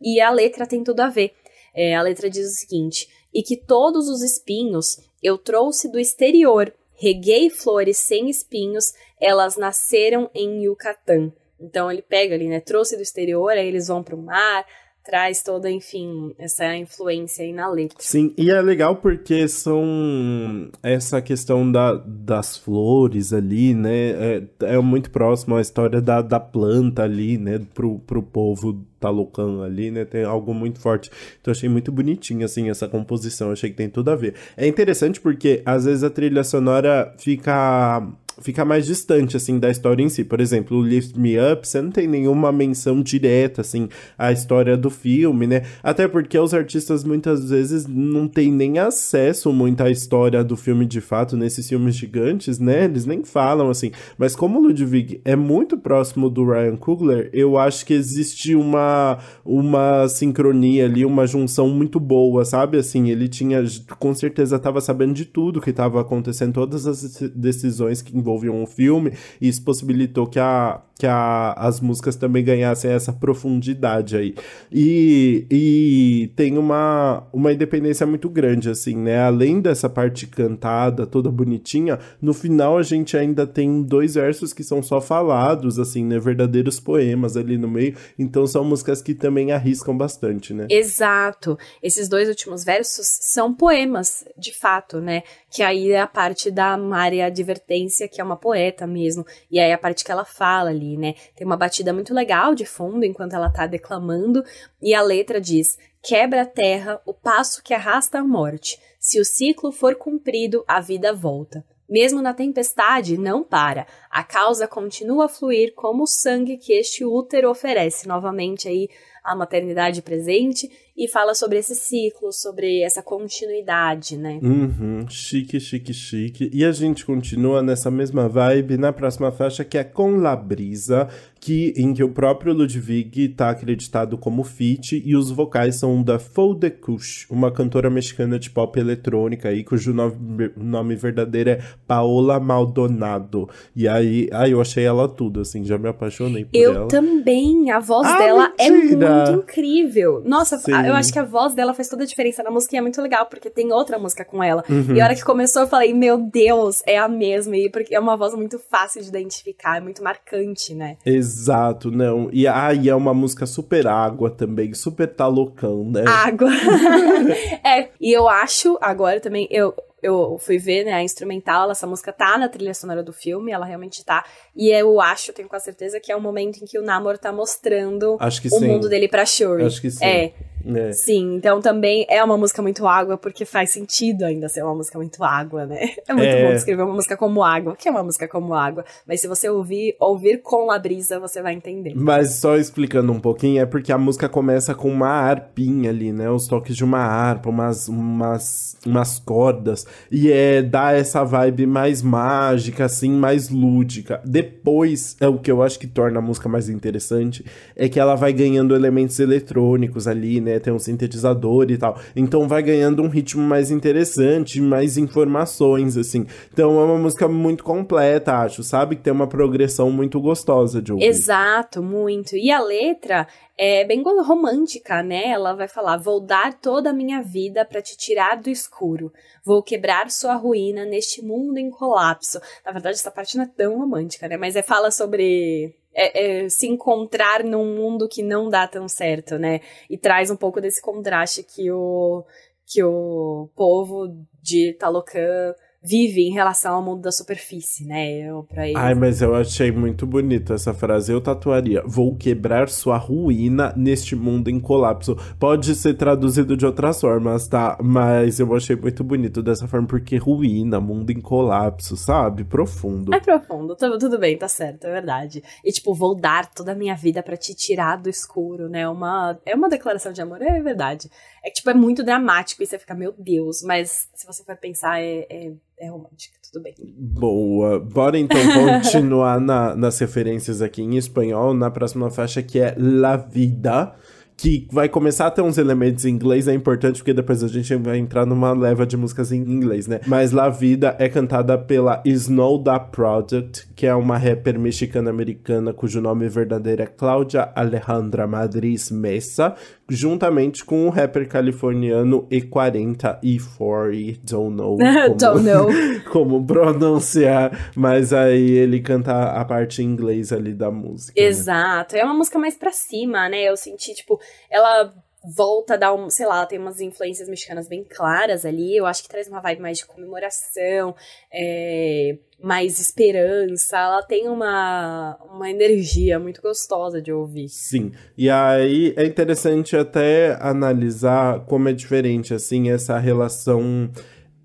[0.00, 1.32] E a letra tem tudo a ver.
[1.74, 6.72] É, a letra diz o seguinte: e que todos os espinhos eu trouxe do exterior,
[6.94, 11.30] reguei flores sem espinhos, elas nasceram em Yucatán.
[11.60, 12.60] Então ele pega ali, né?
[12.60, 14.64] Trouxe do exterior, aí eles vão pro mar,
[15.06, 17.96] traz toda, enfim, essa influência aí na letra.
[18.00, 24.10] Sim, e é legal porque são essa questão da, das flores ali, né?
[24.10, 27.60] É, é muito próximo à história da, da planta ali, né?
[27.72, 30.04] Pro, pro povo Talocan ali, né?
[30.04, 31.10] Tem algo muito forte.
[31.40, 33.52] Então achei muito bonitinho, assim, essa composição.
[33.52, 34.34] Achei que tem tudo a ver.
[34.56, 38.02] É interessante porque às vezes a trilha sonora fica
[38.40, 40.24] fica mais distante, assim, da história em si.
[40.24, 44.76] Por exemplo, o Lift Me Up, você não tem nenhuma menção direta, assim, à história
[44.76, 45.62] do filme, né?
[45.82, 50.84] Até porque os artistas muitas vezes não têm nem acesso muito à história do filme
[50.86, 52.84] de fato, nesses filmes gigantes, né?
[52.84, 53.90] Eles nem falam, assim.
[54.18, 59.18] Mas como o Ludwig é muito próximo do Ryan Coogler, eu acho que existe uma,
[59.44, 62.78] uma sincronia ali, uma junção muito boa, sabe?
[62.78, 63.64] Assim, ele tinha,
[63.98, 67.02] com certeza, estava sabendo de tudo que estava acontecendo, todas as
[67.34, 72.42] decisões que envolviam o filme, e isso possibilitou que a, que a, as músicas também
[72.42, 74.34] ganhassem essa profundidade aí.
[74.72, 79.20] E, e tem uma, uma independência muito grande, assim, né?
[79.20, 84.64] Além dessa parte cantada, toda bonitinha, no final a gente ainda tem dois versos que
[84.64, 86.18] são só falados, assim, né?
[86.18, 87.94] Verdadeiros poemas ali no meio.
[88.18, 90.66] Então são músicas que também arriscam bastante, né?
[90.70, 91.58] Exato.
[91.82, 95.22] Esses dois últimos versos são poemas, de fato, né?
[95.50, 99.26] Que aí é a parte da Maria Advertência, que é uma poeta mesmo.
[99.50, 101.14] E aí a parte que ela fala ali ali, né?
[101.34, 104.44] Tem uma batida muito legal de fundo enquanto ela tá declamando,
[104.80, 108.78] e a letra diz: Quebra a terra o passo que arrasta a morte.
[108.98, 111.64] Se o ciclo for cumprido, a vida volta.
[111.88, 113.86] Mesmo na tempestade, não para.
[114.10, 118.08] A causa continua a fluir como o sangue que este útero oferece.
[118.08, 118.88] Novamente aí
[119.22, 124.40] a maternidade presente e fala sobre esse ciclo, sobre essa continuidade, né?
[124.42, 126.50] Uhum, chique, chique, chique.
[126.52, 131.08] E a gente continua nessa mesma vibe na próxima faixa, que é Com La Brisa,
[131.38, 136.18] que, em que o próprio Ludwig está acreditado como feat, e os vocais são da
[136.18, 141.60] Fou de Kush, uma cantora mexicana de pop eletrônica aí, cujo nome, nome verdadeiro é
[141.86, 143.50] Paola Maldonado.
[143.74, 146.84] E aí, aí eu achei ela tudo, assim, já me apaixonei por eu ela.
[146.84, 149.06] Eu também, a voz ah, dela é mentira.
[149.06, 150.22] é muito incrível.
[150.24, 152.78] Nossa, Sim eu acho que a voz dela faz toda a diferença na música e
[152.78, 154.64] é muito legal, porque tem outra música com ela.
[154.68, 154.94] Uhum.
[154.94, 157.56] E a hora que começou, eu falei, meu Deus, é a mesma.
[157.56, 160.96] E porque é uma voz muito fácil de identificar, é muito marcante, né?
[161.04, 162.28] Exato, não.
[162.32, 166.04] E, ah, e é uma música super água também, super talocão, né?
[166.06, 166.50] Água.
[167.64, 172.12] é, e eu acho, agora também, eu, eu fui ver, né, a instrumental, essa música
[172.12, 174.24] tá na trilha sonora do filme, ela realmente tá.
[174.54, 177.32] E eu acho, tenho quase certeza, que é o momento em que o Namor tá
[177.32, 178.66] mostrando o sim.
[178.66, 179.64] mundo dele pra Shuri.
[179.64, 180.04] Acho que sim.
[180.04, 180.32] É.
[180.74, 180.92] É.
[180.92, 184.98] Sim, então também é uma música muito água, porque faz sentido ainda ser uma música
[184.98, 185.90] muito água, né?
[186.08, 186.48] É muito é.
[186.48, 187.76] bom escrever uma música como água.
[187.76, 188.84] que é uma música como água?
[189.06, 191.94] Mas se você ouvir, ouvir com a brisa, você vai entender.
[191.94, 196.30] Mas só explicando um pouquinho, é porque a música começa com uma harpinha ali, né?
[196.30, 199.86] Os toques de uma harpa, umas, umas, umas cordas.
[200.10, 204.20] E é dá essa vibe mais mágica, assim, mais lúdica.
[204.24, 208.14] Depois, é o que eu acho que torna a música mais interessante, é que ela
[208.14, 210.55] vai ganhando elementos eletrônicos ali, né?
[210.60, 211.98] Tem um sintetizador e tal.
[212.14, 216.26] Então vai ganhando um ritmo mais interessante, mais informações, assim.
[216.52, 218.96] Então é uma música muito completa, acho, sabe?
[218.96, 221.04] Que tem uma progressão muito gostosa de ouvir.
[221.04, 222.36] Exato, muito.
[222.36, 223.26] E a letra
[223.58, 225.28] é bem romântica, né?
[225.28, 229.12] Ela vai falar: Vou dar toda a minha vida para te tirar do escuro.
[229.44, 232.38] Vou quebrar sua ruína neste mundo em colapso.
[232.64, 234.36] Na verdade, essa parte não é tão romântica, né?
[234.36, 239.38] Mas é fala sobre é, é, se encontrar num mundo que não dá tão certo,
[239.38, 239.60] né?
[239.88, 242.22] E traz um pouco desse contraste que o,
[242.66, 245.54] que o povo de Talocan
[245.86, 248.28] vive em relação ao mundo da superfície, né?
[248.28, 251.12] Eu, pra Ai, mas eu achei muito bonito essa frase.
[251.12, 255.16] Eu tatuaria: Vou quebrar sua ruína neste mundo em colapso.
[255.38, 257.78] Pode ser traduzido de outras formas, tá?
[257.82, 262.44] Mas eu achei muito bonito dessa forma, porque ruína, mundo em colapso, sabe?
[262.44, 263.14] Profundo.
[263.14, 265.42] É profundo, tudo, tudo bem, tá certo, é verdade.
[265.64, 268.88] E tipo, vou dar toda a minha vida para te tirar do escuro, né?
[268.88, 271.10] Uma, é uma declaração de amor, é verdade.
[271.46, 274.56] É que, tipo, é muito dramático e você fica, meu Deus, mas se você for
[274.56, 276.74] pensar, é, é é romântica, tudo bem.
[276.96, 277.78] Boa.
[277.78, 278.38] Bora então
[278.82, 283.94] continuar na, nas referências aqui em espanhol, na próxima faixa que é La Vida
[284.36, 287.74] que vai começar a ter uns elementos em inglês, é importante porque depois a gente
[287.76, 290.00] vai entrar numa leva de músicas em inglês, né?
[290.06, 296.02] Mas La Vida é cantada pela Snow Da Project, que é uma rapper mexicana-americana cujo
[296.02, 299.54] nome verdadeiro é Cláudia Alejandra Madriz Mesa,
[299.88, 304.76] juntamente com o rapper californiano E40 E40, don't know.
[305.06, 305.68] Como, don't know.
[306.10, 311.20] como pronunciar, mas aí ele canta a parte em inglês ali da música.
[311.20, 311.26] Né?
[311.26, 312.00] Exato, né?
[312.00, 313.42] é uma música mais pra cima, né?
[313.42, 314.20] Eu senti, tipo,
[314.50, 314.92] ela
[315.26, 318.76] volta a dar um, sei lá, tem umas influências mexicanas bem claras ali.
[318.76, 320.94] Eu acho que traz uma vibe mais de comemoração,
[321.32, 323.76] é, mais esperança.
[323.76, 327.48] Ela tem uma, uma energia muito gostosa de ouvir.
[327.48, 327.90] Sim.
[328.16, 333.90] E aí é interessante até analisar como é diferente, assim, essa relação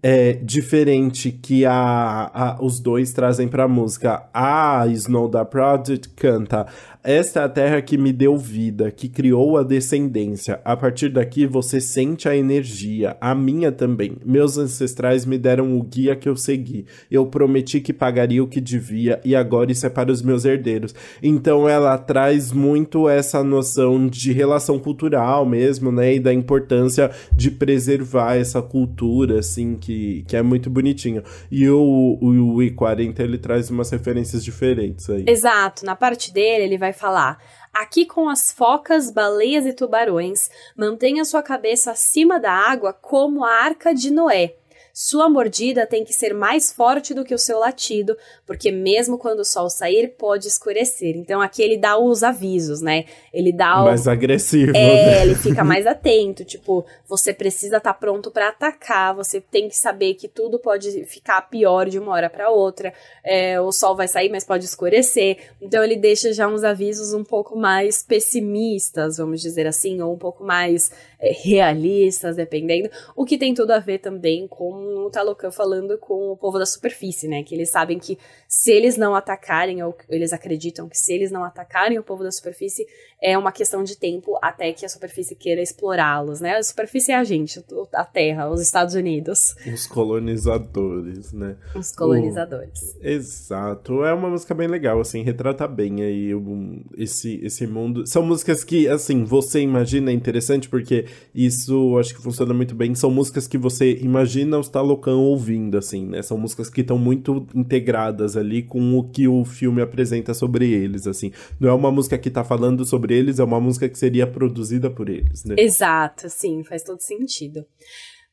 [0.04, 4.28] é, diferente que a, a, os dois trazem pra música.
[4.34, 6.65] A Snow da Project canta
[7.04, 10.60] esta é a terra que me deu vida, que criou a descendência.
[10.64, 14.18] A partir daqui você sente a energia, a minha também.
[14.24, 16.86] Meus ancestrais me deram o guia que eu segui.
[17.10, 20.94] Eu prometi que pagaria o que devia e agora isso é para os meus herdeiros.
[21.24, 26.16] Então ela traz muito essa noção de relação cultural mesmo, né?
[26.16, 31.24] E da importância de preservar essa cultura, assim, que, que é muito bonitinho.
[31.50, 35.26] E o, o, o I40 ele traz umas referências diferentes aí.
[35.28, 35.84] Exato.
[35.86, 37.41] Na parte dele, ele vai vai falar:
[37.73, 43.51] Aqui com as focas, baleias e tubarões, mantenha sua cabeça acima da água como a
[43.51, 44.56] arca de Noé.
[44.93, 49.39] Sua mordida tem que ser mais forte do que o seu latido, porque mesmo quando
[49.39, 51.15] o sol sair, pode escurecer.
[51.15, 53.06] Então aqui ele dá os avisos, né?
[53.34, 53.86] Ele dá o...
[53.86, 54.71] mais agressivo.
[54.75, 55.21] É, né?
[55.23, 59.77] ele fica mais atento, tipo, você precisa estar tá pronto para atacar, você tem que
[59.77, 62.93] saber que tudo pode ficar pior de uma hora para outra.
[63.23, 65.38] É, o sol vai sair, mas pode escurecer.
[65.62, 70.17] Então ele deixa já uns avisos um pouco mais pessimistas, vamos dizer assim, ou um
[70.17, 72.89] pouco mais é, realistas, dependendo.
[73.15, 76.65] O que tem tudo a ver também com o Talocan falando com o povo da
[76.65, 77.44] superfície, né?
[77.44, 78.17] Que eles sabem que
[78.48, 82.32] se eles não atacarem, ou eles acreditam que se eles não atacarem o povo da
[82.32, 82.86] superfície,
[83.22, 86.58] é uma questão de tempo até que a superfície queira explorá-los, né?
[86.58, 87.63] A superfície é a gente,
[87.94, 89.56] a Terra, os Estados Unidos.
[89.72, 91.56] Os colonizadores, né?
[91.76, 92.96] Os colonizadores.
[93.00, 93.08] O...
[93.08, 94.04] Exato.
[94.04, 98.08] É uma música bem legal, assim, retrata bem aí um, esse, esse mundo.
[98.08, 102.96] São músicas que, assim, você imagina é interessante porque isso acho que funciona muito bem.
[102.96, 106.21] São músicas que você imagina os Talocão ouvindo, assim, né?
[106.21, 111.05] São músicas que estão muito integradas ali com o que o filme apresenta sobre eles,
[111.05, 111.31] assim.
[111.60, 114.89] Não é uma música que tá falando sobre eles, é uma música que seria produzida
[114.89, 115.55] por eles, né?
[115.57, 117.65] Exato, sim, faz todo sentido.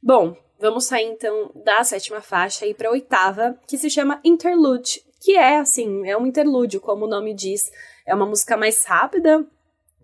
[0.03, 5.03] Bom, vamos sair então da sétima faixa e para a oitava, que se chama Interlude,
[5.21, 7.71] que é assim, é um interlúdio, como o nome diz.
[8.07, 9.45] É uma música mais rápida,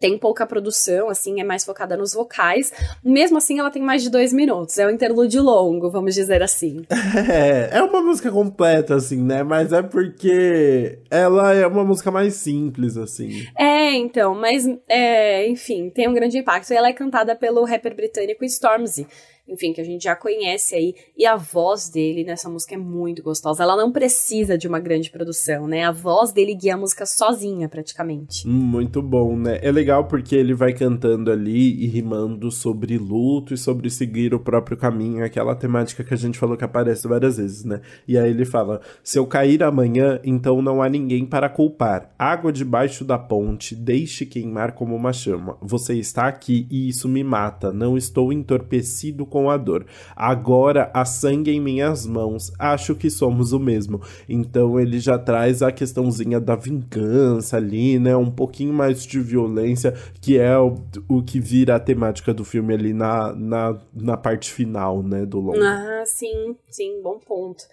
[0.05, 2.71] tem pouca produção, assim, é mais focada nos vocais.
[3.03, 4.79] Mesmo assim, ela tem mais de dois minutos.
[4.79, 6.85] É um interlúdio longo, vamos dizer assim.
[7.27, 9.43] É, é uma música completa, assim, né?
[9.43, 13.47] Mas é porque ela é uma música mais simples, assim.
[13.59, 16.71] É, então, mas, é, enfim, tem um grande impacto.
[16.71, 19.07] E ela é cantada pelo rapper britânico Stormzy
[19.47, 20.95] enfim, que a gente já conhece aí.
[21.17, 23.63] E a voz dele nessa música é muito gostosa.
[23.63, 25.85] Ela não precisa de uma grande produção, né?
[25.85, 28.47] A voz dele guia a música sozinha, praticamente.
[28.49, 29.59] Muito bom, né?
[29.63, 34.41] É legal porque ele vai cantando ali e rimando sobre luto e sobre seguir o
[34.41, 37.81] próprio caminho, aquela temática que a gente falou que aparece várias vezes, né?
[38.09, 42.15] E aí ele fala: Se eu cair amanhã, então não há ninguém para culpar.
[42.19, 45.59] Água debaixo da ponte, deixe queimar como uma chama.
[45.61, 47.73] Você está aqui e isso me mata.
[47.73, 49.85] Não estou entorpecido com a dor.
[50.15, 54.01] Agora há sangue em minhas mãos, acho que somos o mesmo.
[54.29, 58.17] Então ele já traz a questãozinha da vingança ali, né?
[58.17, 60.77] Um pouquinho mais de violência, que é o,
[61.09, 65.27] o que vira a temática do filme ali na, na, na parte final, né?
[65.27, 65.61] Do longo.
[65.61, 67.65] Ah, sim, sim, bom ponto.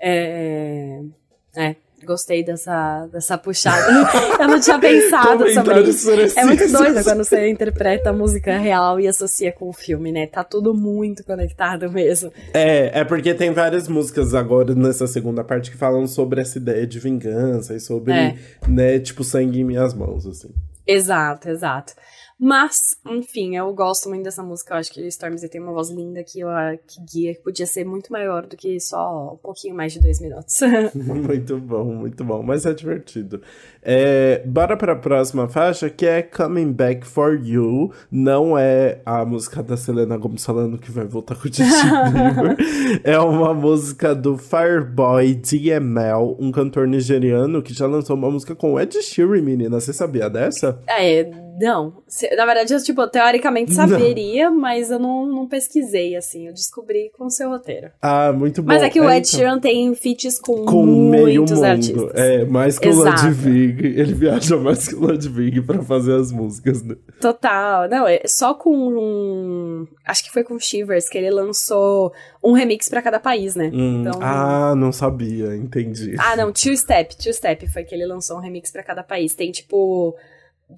[0.00, 1.02] É.
[1.56, 1.74] É,
[2.04, 3.86] Gostei dessa, dessa puxada.
[4.40, 6.10] eu não tinha pensado sobre isso.
[6.38, 10.26] É muito doido quando você interpreta a música real e associa com o filme, né?
[10.26, 12.32] Tá tudo muito conectado mesmo.
[12.54, 16.86] É, é porque tem várias músicas agora nessa segunda parte que falam sobre essa ideia
[16.86, 18.34] de vingança e sobre, é.
[18.66, 20.50] né, tipo, sangue em minhas mãos, assim.
[20.86, 21.92] Exato, exato.
[22.40, 24.74] Mas, enfim, eu gosto muito dessa música.
[24.74, 26.48] Eu acho que Stormzy tem uma voz linda que, eu,
[26.86, 30.20] que guia, que podia ser muito maior do que só um pouquinho mais de dois
[30.20, 30.60] minutos.
[30.94, 32.40] muito bom, muito bom.
[32.42, 33.42] Mas é divertido.
[33.82, 37.92] É, bora pra próxima faixa, que é Coming Back For You.
[38.08, 43.00] Não é a música da Selena Gomez falando que vai voltar com o Justin Bieber.
[43.02, 48.78] é uma música do Fireboy DML, um cantor nigeriano que já lançou uma música com
[48.78, 49.80] Ed Sheeran, menina.
[49.80, 50.80] Você sabia dessa?
[50.86, 52.02] É, não.
[52.36, 54.58] Na verdade, eu, tipo, teoricamente saberia, não.
[54.58, 56.46] mas eu não, não pesquisei, assim.
[56.46, 57.90] Eu descobri com o seu roteiro.
[58.00, 58.68] Ah, muito bom.
[58.68, 59.38] Mas é que o é, Ed então.
[59.38, 61.64] Sheeran tem feats com, com muitos mundo.
[61.64, 62.10] artistas.
[62.14, 63.26] É, mais que Exato.
[63.26, 63.86] o Ludwig.
[63.98, 66.96] Ele viaja mais que o Ludwig pra fazer as músicas, né?
[67.20, 67.88] Total.
[67.88, 69.86] Não, é só com um...
[70.06, 73.70] Acho que foi com Shivers que ele lançou um remix para cada país, né?
[73.72, 76.14] Hum, então, ah, não sabia, entendi.
[76.18, 79.34] Ah, não, Two Step, Two Step foi que ele lançou um remix para cada país.
[79.34, 80.16] Tem tipo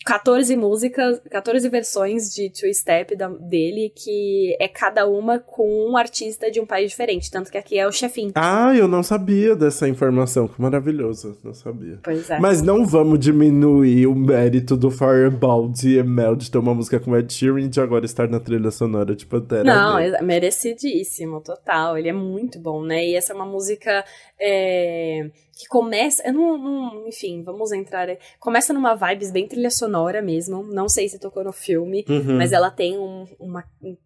[0.05, 5.96] 14 músicas, 14 versões de Two Step da, dele, que é cada uma com um
[5.96, 7.31] artista de um país diferente.
[7.31, 8.33] Tanto que aqui é o chefinho.
[8.37, 10.46] Ah, eu não sabia dessa informação.
[10.46, 11.98] Que maravilhoso, não sabia.
[12.03, 12.38] Pois é.
[12.38, 17.16] Mas não vamos diminuir o mérito do Fireball de Emel de ter uma música com
[17.16, 19.64] Ed Sheeran e de agora estar na trilha sonora de Pantera.
[19.64, 21.98] Não, é merecidíssimo, total.
[21.98, 23.05] Ele é muito bom, né?
[23.05, 24.05] E essa é uma música
[24.40, 26.27] é, que começa.
[26.27, 28.09] Eu não, não, enfim, vamos entrar.
[28.38, 30.62] Começa numa vibes bem trilha sonora mesmo.
[30.62, 32.39] Não sei se tocou no filme, uhum.
[32.39, 33.62] mas ela tem um, uma,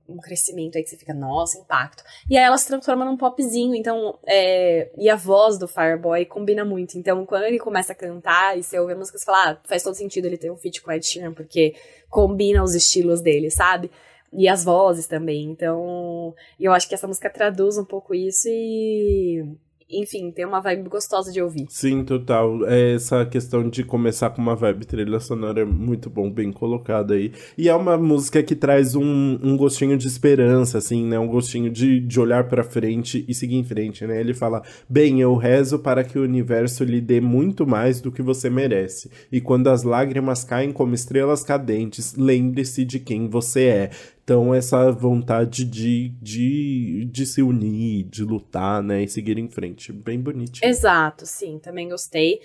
[0.09, 2.03] um crescimento aí que você fica, nossa, impacto.
[2.29, 4.19] E aí ela se transforma num popzinho, então.
[4.27, 6.99] É, e a voz do Fireboy combina muito.
[6.99, 9.83] Então, quando ele começa a cantar e você ouve a música, você fala, ah, faz
[9.83, 11.75] todo sentido ele ter um feat com Ed Sheeran, porque
[12.11, 13.91] combina os estilos dele, sabe?
[14.33, 15.45] E as vozes também.
[15.45, 19.45] Então, eu acho que essa música traduz um pouco isso e
[19.89, 21.67] enfim, tem uma vibe gostosa de ouvir.
[21.69, 22.67] Sim, total.
[22.67, 27.15] É essa questão de começar com uma vibe trilha sonora é muito bom, bem colocada
[27.15, 27.33] aí.
[27.57, 31.19] E é uma música que traz um, um gostinho de esperança, assim, né?
[31.19, 34.19] Um gostinho de, de olhar para frente e seguir em frente, né?
[34.19, 38.23] Ele fala: Bem, eu rezo para que o universo lhe dê muito mais do que
[38.23, 39.11] você merece.
[39.31, 43.91] E quando as lágrimas caem como estrelas cadentes, lembre-se de quem você é.
[44.25, 49.03] Então, essa vontade de, de, de se unir, de lutar, né?
[49.03, 49.93] E seguir em frente.
[49.93, 50.67] Bem bonitinho.
[50.67, 51.59] Exato, sim.
[51.59, 52.41] Também gostei.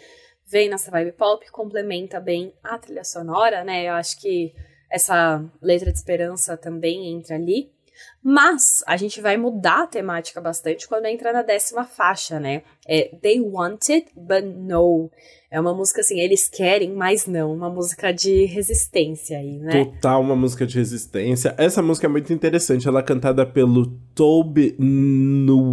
[0.45, 3.87] Vem nessa vibe pop, complementa bem a trilha sonora, né?
[3.87, 4.53] Eu acho que
[4.91, 7.71] essa letra de esperança também entra ali.
[8.23, 12.63] Mas a gente vai mudar a temática bastante quando entra na décima faixa, né?
[12.87, 15.09] É They Want It, But No.
[15.51, 17.53] É uma música assim, eles querem, mas não.
[17.53, 19.85] Uma música de resistência aí, né?
[19.85, 21.55] Total, uma música de resistência.
[21.57, 22.87] Essa música é muito interessante.
[22.87, 25.69] Ela é cantada pelo Toby Nwigwe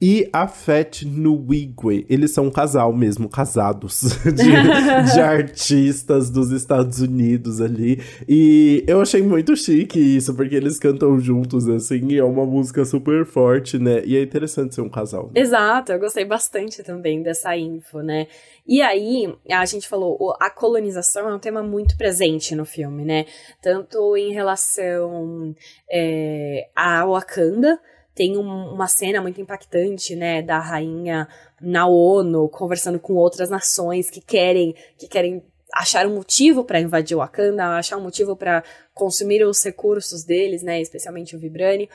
[0.00, 2.06] e a Fat Nwigwe.
[2.08, 8.00] Eles são um casal mesmo, casados, de, de, artistas dos Estados Unidos ali.
[8.28, 12.84] E eu achei muito chique isso, porque eles cantam juntos, assim, e é uma música
[12.84, 14.02] super forte, né?
[14.04, 15.30] E é interessante ser um casal.
[15.34, 15.40] Né?
[15.40, 18.28] Exato, eu gostei bastante também dessa info, né?
[18.66, 23.24] E aí, a gente falou, a colonização é um tema muito presente no filme, né?
[23.62, 25.54] Tanto em relação
[25.90, 27.80] é, a Wakanda,
[28.18, 31.28] tem um, uma cena muito impactante, né, da rainha
[31.60, 35.40] na ONU conversando com outras nações que querem que querem
[35.72, 40.80] achar um motivo para invadir Wakanda, achar um motivo para consumir os recursos deles, né,
[40.80, 41.88] especialmente o vibrânio.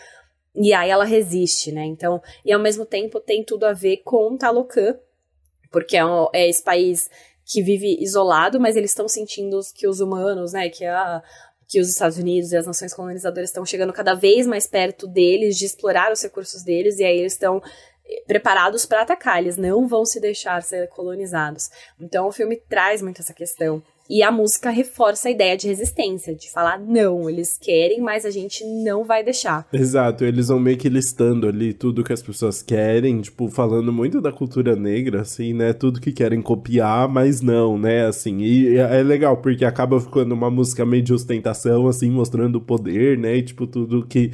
[0.55, 1.84] E aí ela resiste, né?
[1.84, 4.95] Então, e ao mesmo tempo tem tudo a ver com Talocan,
[5.71, 7.09] porque é, um, é esse país
[7.45, 11.21] que vive isolado, mas eles estão sentindo que os humanos, né, que a,
[11.68, 15.57] que os Estados Unidos e as nações colonizadoras estão chegando cada vez mais perto deles,
[15.57, 17.61] de explorar os recursos deles, e aí eles estão
[18.05, 21.70] eh, preparados para atacar, eles não vão se deixar ser colonizados.
[21.99, 23.82] Então o filme traz muito essa questão.
[24.10, 28.30] E a música reforça a ideia de resistência, de falar, não, eles querem, mas a
[28.30, 29.66] gente não vai deixar.
[29.72, 34.20] Exato, eles vão meio que listando ali tudo que as pessoas querem, tipo, falando muito
[34.20, 35.72] da cultura negra, assim, né?
[35.72, 38.06] Tudo que querem copiar, mas não, né?
[38.06, 42.62] Assim, e é legal, porque acaba ficando uma música meio de ostentação, assim, mostrando o
[42.62, 43.38] poder, né?
[43.38, 44.32] E, tipo, tudo que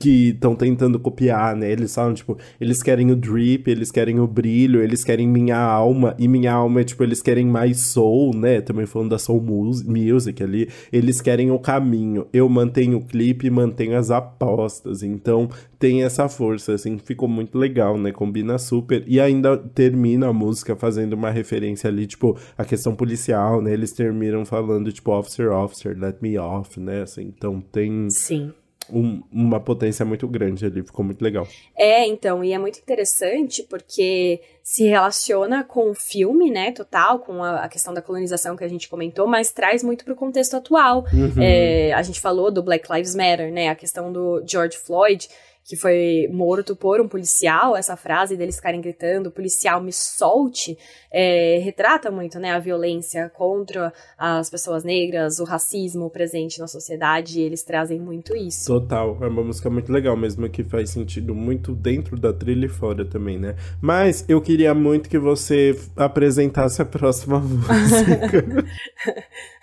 [0.00, 1.70] que estão tentando copiar, né?
[1.70, 6.16] Eles falam, tipo, eles querem o drip, eles querem o brilho, eles querem minha alma,
[6.18, 8.62] e minha alma é, tipo, eles querem mais soul, né?
[8.62, 10.70] Também falando da soul music ali.
[10.90, 12.26] Eles querem o caminho.
[12.32, 15.02] Eu mantenho o clipe e mantenho as apostas.
[15.02, 18.10] Então, tem essa força, assim, ficou muito legal, né?
[18.10, 19.04] Combina super.
[19.06, 23.74] E ainda termina a música fazendo uma referência ali, tipo, a questão policial, né?
[23.74, 27.02] Eles terminam falando, tipo, officer, officer, let me off, né?
[27.02, 28.08] Assim, então tem...
[28.08, 28.50] Sim
[28.92, 31.46] um, uma potência muito grande ali, ficou muito legal.
[31.76, 37.42] É, então, e é muito interessante porque se relaciona com o filme, né, total, com
[37.42, 41.04] a, a questão da colonização que a gente comentou, mas traz muito pro contexto atual.
[41.12, 41.42] Uhum.
[41.42, 45.28] É, a gente falou do Black Lives Matter, né, a questão do George Floyd,
[45.70, 50.76] que foi morto por um policial, essa frase deles ficarem gritando, policial me solte,
[51.12, 57.38] é, retrata muito, né, a violência contra as pessoas negras, o racismo presente na sociedade,
[57.38, 58.66] e eles trazem muito isso.
[58.66, 62.68] Total, é uma música muito legal mesmo, que faz sentido muito dentro da trilha e
[62.68, 63.54] fora também, né?
[63.80, 68.66] Mas eu queria muito que você apresentasse a próxima música.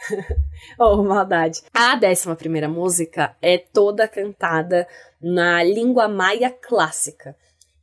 [0.80, 1.64] oh, maldade.
[1.74, 4.88] A décima primeira música é toda cantada
[5.22, 7.36] na língua maia clássica.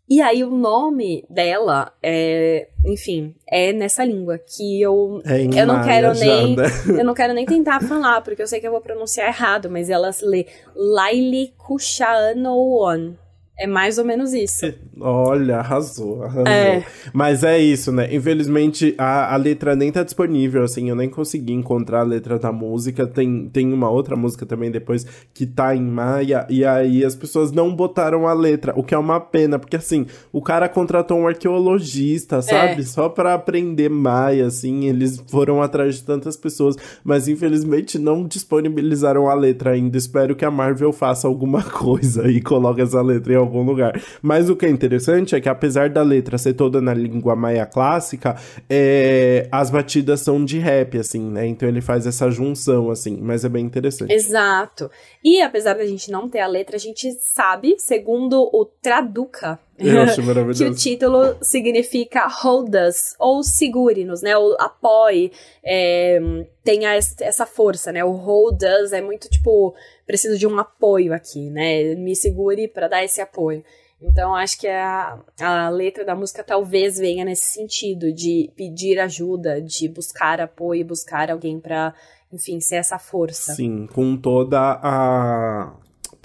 [0.09, 5.83] E aí o nome dela é, enfim, é nessa língua que eu é eu não
[5.83, 6.65] quero nem né?
[7.01, 9.89] eu não quero nem tentar falar porque eu sei que eu vou pronunciar errado, mas
[9.89, 13.15] ela se lê Laili Kushaanoon.
[13.57, 14.75] É mais ou menos isso.
[15.01, 16.47] Olha, arrasou, arrasou.
[16.47, 16.85] É.
[17.13, 18.13] Mas é isso, né?
[18.13, 22.51] Infelizmente, a, a letra nem tá disponível, assim, eu nem consegui encontrar a letra da
[22.51, 23.07] música.
[23.07, 27.53] Tem, tem uma outra música também depois que tá em maia, e aí as pessoas
[27.53, 31.29] não botaram a letra, o que é uma pena, porque assim, o cara contratou um
[31.29, 32.81] arqueologista, sabe?
[32.81, 32.85] É.
[32.85, 39.29] Só para aprender maia, assim, eles foram atrás de tantas pessoas, mas infelizmente não disponibilizaram
[39.29, 39.97] a letra ainda.
[39.97, 44.01] Espero que a Marvel faça alguma coisa e coloque essa letra em algum lugar.
[44.21, 47.67] Mas o que é interessante é que, apesar da letra ser toda na língua maia
[47.67, 48.37] clássica,
[48.69, 51.47] é, as batidas são de rap, assim, né?
[51.47, 54.13] Então ele faz essa junção, assim, mas é bem interessante.
[54.13, 54.91] Exato.
[55.23, 60.01] E apesar da gente não ter a letra, a gente sabe, segundo o Traduca, eu
[60.03, 60.65] acho maravilhoso.
[60.65, 64.37] que o título significa hold us, ou segure-nos, né?
[64.37, 65.33] Ou apoie,
[65.65, 66.21] é,
[66.63, 68.05] tenha essa força, né?
[68.05, 69.75] O hold us é muito tipo,
[70.07, 71.95] preciso de um apoio aqui, né?
[71.95, 73.65] Me segure para dar esse apoio.
[74.01, 79.63] Então, acho que a, a letra da música talvez venha nesse sentido, de pedir ajuda,
[79.63, 81.95] de buscar apoio, buscar alguém para,
[82.31, 83.55] enfim, ser essa força.
[83.55, 85.75] Sim, com toda a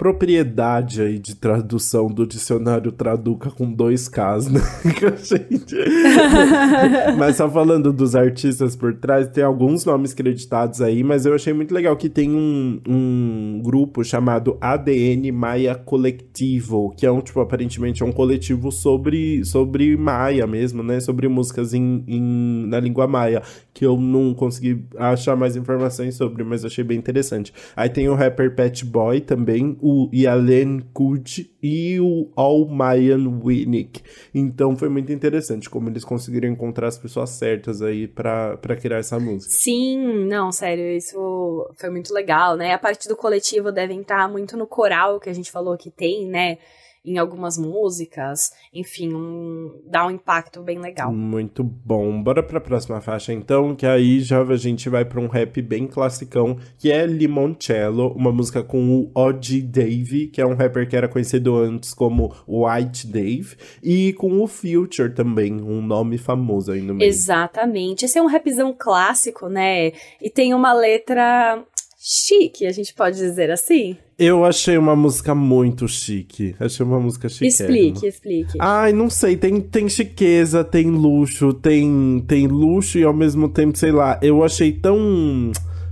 [0.00, 4.60] propriedade aí de tradução do dicionário Traduca com dois Ks, né?
[5.22, 5.76] gente...
[7.18, 11.52] mas só falando dos artistas por trás, tem alguns nomes creditados aí, mas eu achei
[11.52, 17.38] muito legal que tem um, um grupo chamado ADN Maia Colectivo, que é um, tipo,
[17.38, 20.98] aparentemente é um coletivo sobre, sobre Maia mesmo, né?
[21.00, 23.42] Sobre músicas em, em, na língua Maia,
[23.72, 27.52] que eu não consegui achar mais informações sobre, mas achei bem interessante.
[27.76, 34.02] Aí tem o rapper Pet Boy também, o Yalen Kut e o Almayan Winnick.
[34.34, 39.18] Então foi muito interessante como eles conseguiram encontrar as pessoas certas aí para criar essa
[39.20, 39.52] música.
[39.52, 42.72] Sim, não, sério, isso foi muito legal, né?
[42.72, 46.26] A parte do coletivo deve entrar muito no coral que a gente falou que tem,
[46.26, 46.58] né?
[47.04, 51.12] Em algumas músicas, enfim, um, dá um impacto bem legal.
[51.12, 52.22] Muito bom.
[52.22, 55.86] Bora pra próxima faixa então, que aí já a gente vai para um rap bem
[55.86, 60.96] classicão, que é Limoncello, uma música com o Odd Dave, que é um rapper que
[60.96, 66.80] era conhecido antes como White Dave, e com o Future também, um nome famoso aí
[66.80, 67.08] no meio.
[67.08, 68.04] Exatamente.
[68.04, 69.92] Esse é um rapzão clássico, né?
[70.20, 71.64] E tem uma letra
[71.98, 73.96] chique, a gente pode dizer assim?
[74.22, 76.54] Eu achei uma música muito chique.
[76.60, 77.46] Achei uma música chique.
[77.46, 78.58] Explique, explique.
[78.60, 83.78] Ai, não sei, tem, tem chiqueza, tem luxo, tem, tem luxo e ao mesmo tempo,
[83.78, 85.50] sei lá, eu achei tão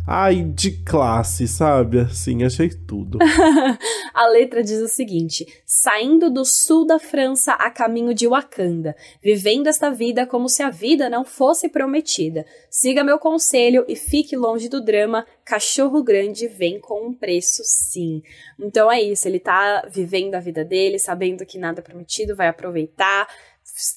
[0.09, 2.01] ai, de classe, sabe?
[2.01, 3.19] Assim, achei tudo.
[4.15, 9.67] a letra diz o seguinte: saindo do sul da França a caminho de Wakanda, vivendo
[9.67, 12.47] esta vida como se a vida não fosse prometida.
[12.71, 15.27] Siga meu conselho e fique longe do drama.
[15.45, 18.23] Cachorro grande vem com um preço, sim.
[18.59, 22.49] Então é isso, ele tá vivendo a vida dele, sabendo que nada é prometido, vai
[22.49, 23.29] aproveitar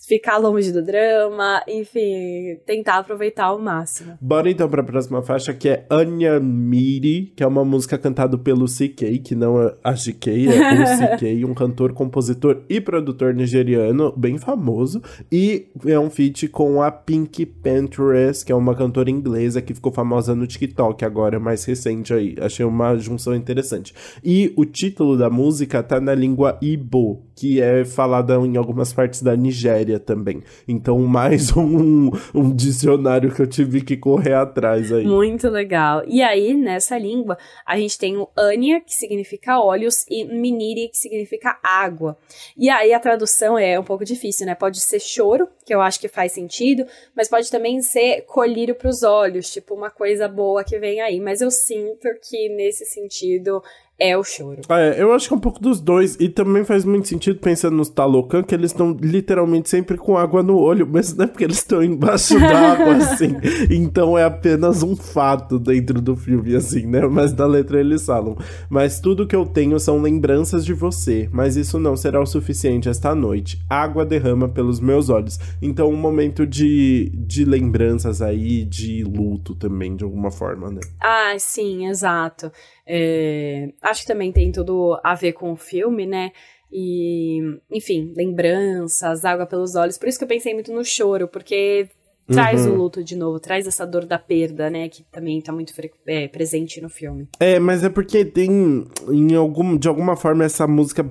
[0.07, 4.17] ficar longe do drama, enfim, tentar aproveitar ao máximo.
[4.21, 8.65] Bora então pra próxima faixa, que é Anya Miri, que é uma música cantada pelo
[8.65, 14.13] CK, que não é a GK, é o CK, um cantor, compositor e produtor nigeriano,
[14.15, 15.01] bem famoso,
[15.31, 19.91] e é um feat com a Pink Panthers, que é uma cantora inglesa que ficou
[19.91, 22.35] famosa no TikTok agora, mais recente aí.
[22.39, 23.93] Achei uma junção interessante.
[24.23, 29.23] E o título da música tá na língua Ibo, que é falada em algumas partes
[29.23, 30.43] da Nigéria também.
[30.67, 35.07] Então, mais um, um dicionário que eu tive que correr atrás aí.
[35.07, 36.03] Muito legal.
[36.05, 40.97] E aí, nessa língua, a gente tem o Anya, que significa olhos, e Miniri, que
[40.97, 42.15] significa água.
[42.55, 44.53] E aí, a tradução é um pouco difícil, né?
[44.53, 46.85] Pode ser choro, que eu acho que faz sentido,
[47.15, 51.19] mas pode também ser colírio para os olhos, tipo uma coisa boa que vem aí.
[51.19, 53.63] Mas eu sinto que, nesse sentido,
[54.03, 54.61] é o choro.
[54.69, 56.17] É, eu acho que é um pouco dos dois.
[56.19, 60.41] E também faz muito sentido pensando nos Talocan, que eles estão literalmente sempre com água
[60.41, 63.35] no olho, mas não é porque eles estão embaixo d'água, assim.
[63.69, 67.01] Então é apenas um fato dentro do filme, assim, né?
[67.07, 68.35] Mas na letra eles falam.
[68.67, 72.89] Mas tudo que eu tenho são lembranças de você, mas isso não será o suficiente
[72.89, 73.63] esta noite.
[73.69, 75.39] Água derrama pelos meus olhos.
[75.61, 80.81] Então, um momento de, de lembranças aí, de luto também, de alguma forma, né?
[80.99, 82.51] Ah, sim, exato.
[82.85, 86.31] É, acho que também tem tudo a ver com o filme, né?
[86.71, 89.97] E, enfim, lembranças, água pelos olhos.
[89.97, 91.89] Por isso que eu pensei muito no choro, porque
[92.27, 92.73] traz uhum.
[92.73, 94.87] o luto de novo, traz essa dor da perda, né?
[94.87, 95.73] Que também tá muito
[96.07, 97.27] é, presente no filme.
[97.39, 101.05] É, mas é porque tem, em algum, de alguma forma, essa música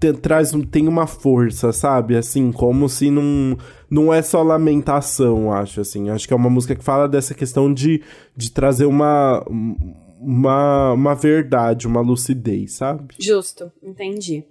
[0.00, 2.16] te, traz tem uma força, sabe?
[2.16, 3.56] Assim, como se não,
[3.88, 6.08] não é só lamentação, acho, assim.
[6.08, 8.02] Acho que é uma música que fala dessa questão de,
[8.36, 9.44] de trazer uma
[10.22, 13.14] uma, uma verdade, uma lucidez, sabe?
[13.18, 14.44] Justo, entendi.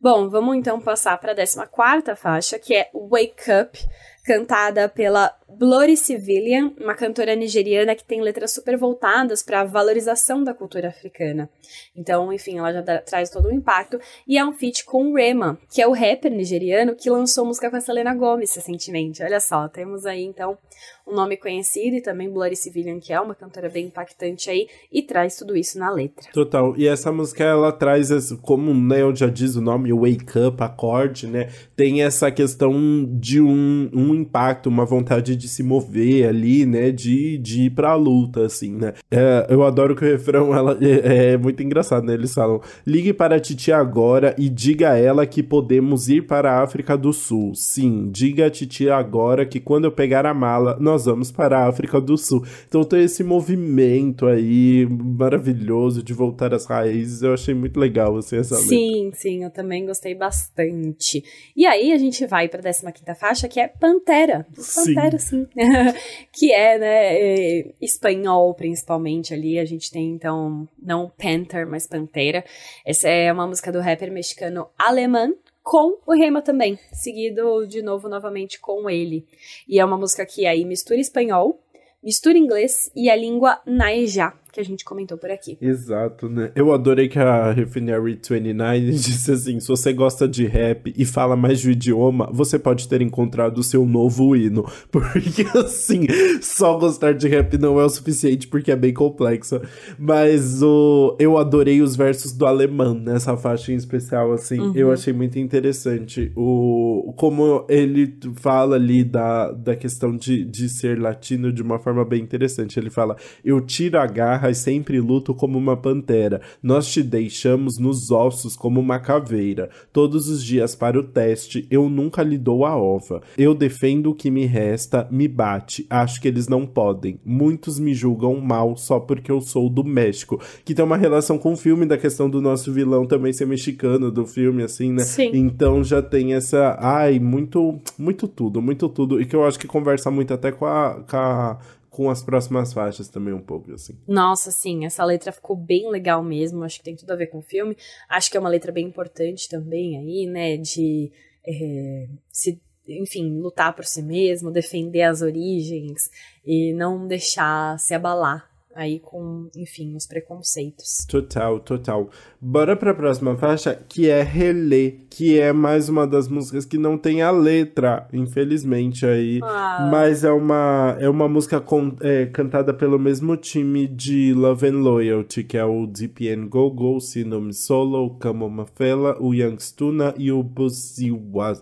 [0.00, 3.78] Bom, vamos então passar para a 14 faixa, que é Wake Up,
[4.24, 10.42] cantada pela Blory Civilian, uma cantora nigeriana que tem letras super voltadas para a valorização
[10.42, 11.48] da cultura africana.
[11.96, 13.98] Então, enfim, ela já dá, traz todo o um impacto.
[14.26, 17.76] E é um feat com Rema, que é o rapper nigeriano que lançou música com
[17.76, 19.22] a Selena Gomez recentemente.
[19.22, 20.58] Olha só, temos aí então
[21.06, 25.02] um nome conhecido e também Bloody Civilian, que é uma cantora bem impactante aí, e
[25.02, 26.30] traz tudo isso na letra.
[26.32, 26.74] Total.
[26.76, 28.10] E essa música, ela traz,
[28.40, 31.50] como né, já diz o nome, Wake Up, acorde, né?
[31.76, 32.72] Tem essa questão
[33.12, 36.90] de um, um impacto, uma vontade de se mover ali, né?
[36.90, 38.94] De, de ir pra luta, assim, né?
[39.10, 42.14] É, eu adoro que o refrão, ela é, é muito engraçado, né?
[42.14, 46.52] Eles falam, ligue para a Titi agora e diga a ela que podemos ir para
[46.52, 47.54] a África do Sul.
[47.54, 51.68] Sim, diga a Titi agora que quando eu pegar a mala, nós vamos para a
[51.68, 52.44] África do Sul.
[52.66, 57.22] Então tem esse movimento aí maravilhoso de voltar às raízes.
[57.22, 59.20] Eu achei muito legal assim, essa Sim, letra.
[59.20, 61.24] sim, eu também gostei bastante.
[61.56, 64.46] E aí a gente vai para a 15 faixa, que é Pantera.
[64.74, 65.46] Pantera, sim.
[65.46, 65.48] sim.
[66.32, 69.58] que é, né, é, espanhol principalmente ali.
[69.58, 72.44] A gente tem então não Panther, mas Pantera.
[72.84, 75.34] Essa é uma música do rapper mexicano Alemão
[75.64, 79.26] com o Rema também, seguido de novo novamente com ele.
[79.66, 81.58] E é uma música que aí mistura espanhol,
[82.02, 85.58] mistura inglês e a língua naija, que a gente comentou por aqui.
[85.60, 86.52] Exato, né?
[86.54, 91.34] Eu adorei que a Refinery 29 disse assim: se você gosta de rap e fala
[91.34, 94.64] mais de um idioma, você pode ter encontrado o seu novo hino.
[94.92, 96.06] Porque assim,
[96.40, 99.60] só gostar de rap não é o suficiente, porque é bem complexo.
[99.98, 104.60] Mas o, eu adorei os versos do alemão nessa faixa em especial, assim.
[104.60, 104.72] Uhum.
[104.74, 106.30] Eu achei muito interessante.
[106.36, 112.04] O, como ele fala ali da, da questão de, de ser latino de uma forma
[112.04, 112.78] bem interessante.
[112.78, 116.40] Ele fala: Eu tiro a garra garras sempre luto como uma pantera.
[116.62, 119.70] Nós te deixamos nos ossos como uma caveira.
[119.92, 123.22] Todos os dias para o teste, eu nunca lhe dou a ova.
[123.38, 125.86] Eu defendo o que me resta, me bate.
[125.88, 127.18] Acho que eles não podem.
[127.24, 130.40] Muitos me julgam mal só porque eu sou do México.
[130.64, 134.10] Que tem uma relação com o filme da questão do nosso vilão também ser mexicano
[134.10, 135.04] do filme, assim, né?
[135.04, 135.30] Sim.
[135.32, 136.76] Então já tem essa.
[136.80, 139.20] Ai, muito, muito tudo, muito tudo.
[139.20, 141.58] E que eu acho que conversa muito até com a, com a
[141.94, 143.96] com as próximas faixas também um pouco, assim.
[144.08, 147.38] Nossa, sim, essa letra ficou bem legal mesmo, acho que tem tudo a ver com
[147.38, 147.76] o filme.
[148.08, 151.12] Acho que é uma letra bem importante também aí, né, de
[151.46, 156.10] é, se, enfim, lutar por si mesmo, defender as origens
[156.44, 161.04] e não deixar se abalar aí com, enfim, os preconceitos.
[161.08, 162.10] Total, total.
[162.40, 166.96] Bora pra próxima faixa, que é Relê, que é mais uma das músicas que não
[166.96, 169.40] tem a letra, infelizmente aí.
[169.42, 169.88] Ah.
[169.90, 174.78] Mas é uma, é uma música com, é, cantada pelo mesmo time de Love and
[174.78, 180.32] Loyalty, que é o DPN Go Go, Sinome Solo, o Kamo Mafela, o Youngstuna e
[180.32, 180.44] o.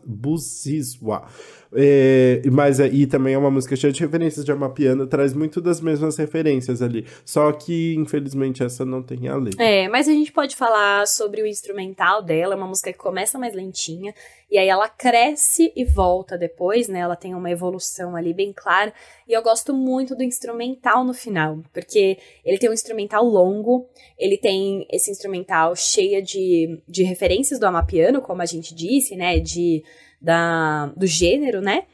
[0.05, 1.27] Buzizwa.
[1.75, 5.81] É, mas aí também é uma música cheia de referências de Amapiano, traz muito das
[5.81, 7.07] mesmas referências ali.
[7.25, 9.64] Só que, infelizmente, essa não tem a letra.
[9.64, 13.39] É, mas a gente pode falar sobre o instrumental dela, é uma música que começa
[13.39, 14.14] mais lentinha,
[14.53, 16.98] e aí ela cresce e volta depois, né?
[16.98, 18.92] Ela tem uma evolução ali bem clara.
[19.26, 23.88] E eu gosto muito do instrumental no final, porque ele tem um instrumental longo,
[24.18, 29.40] ele tem esse instrumental cheia de, de referências do Amapiano, como a gente disse, né?
[29.40, 29.82] De
[30.20, 31.84] da, do gênero, né?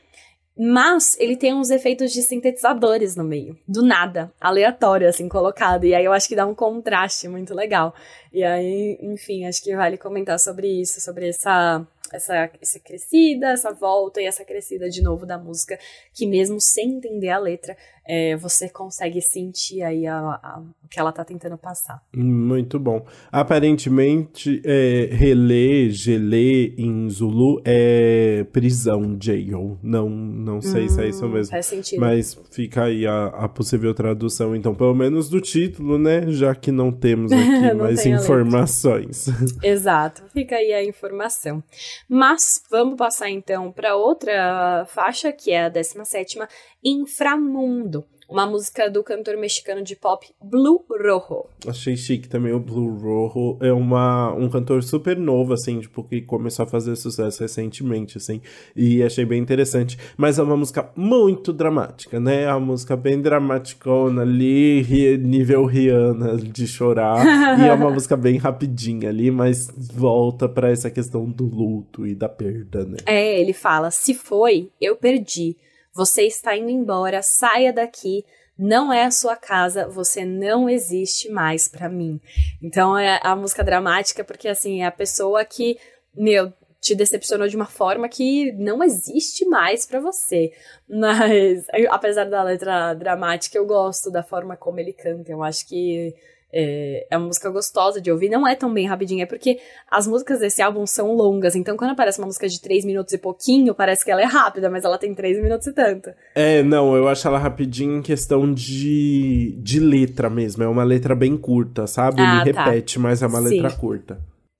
[0.58, 5.84] Mas ele tem uns efeitos de sintetizadores no meio, do nada, aleatório, assim, colocado.
[5.84, 7.94] E aí eu acho que dá um contraste muito legal.
[8.32, 13.72] E aí, enfim, acho que vale comentar sobre isso, sobre essa essa, essa crescida, essa
[13.72, 15.78] volta e essa crescida de novo da música,
[16.12, 17.76] que mesmo sem entender a letra,
[18.08, 22.02] é, você consegue sentir aí a, a, o que ela tá tentando passar.
[22.16, 23.04] Muito bom.
[23.30, 29.78] Aparentemente, é, relê, gelê em Zulu é prisão, jail.
[29.82, 31.50] Não, não sei hum, se é isso hum, mesmo.
[31.50, 32.00] Faz sentido.
[32.00, 36.30] Mas fica aí a, a possível tradução, então, pelo menos do título, né?
[36.30, 39.26] Já que não temos aqui mais informações.
[39.62, 41.62] Exato, fica aí a informação.
[42.08, 46.38] Mas vamos passar então para outra faixa, que é a 17
[46.84, 51.46] Inframundo uma música do cantor mexicano de pop Blue Rojo.
[51.66, 53.58] Achei chique também o Blue Rojo.
[53.62, 58.42] É uma, um cantor super novo, assim, tipo, que começou a fazer sucesso recentemente, assim.
[58.76, 59.98] E achei bem interessante.
[60.16, 62.42] Mas é uma música muito dramática, né?
[62.42, 67.58] É uma música bem dramaticona ali, nível Rihanna de chorar.
[67.58, 72.14] e é uma música bem rapidinha ali, mas volta para essa questão do luto e
[72.14, 72.98] da perda, né?
[73.06, 75.56] É, ele fala: se foi, eu perdi.
[75.98, 78.24] Você está indo embora, saia daqui.
[78.56, 82.20] Não é a sua casa, você não existe mais para mim.
[82.62, 85.76] Então é a música dramática porque assim, é a pessoa que,
[86.14, 90.52] meu, te decepcionou de uma forma que não existe mais para você.
[90.88, 95.32] Mas, apesar da letra dramática, eu gosto da forma como ele canta.
[95.32, 96.14] Eu acho que
[96.52, 99.58] é, é uma música gostosa de ouvir, não é tão bem rapidinha, é porque
[99.90, 103.18] as músicas desse álbum são longas, então quando aparece uma música de 3 minutos e
[103.18, 106.10] pouquinho, parece que ela é rápida, mas ela tem 3 minutos e tanto.
[106.34, 111.14] É, não, eu acho ela rapidinha em questão de, de letra mesmo, é uma letra
[111.14, 112.22] bem curta, sabe?
[112.22, 112.64] Ah, Ele tá.
[112.64, 113.60] repete, mas é uma Sim.
[113.60, 114.18] letra curta.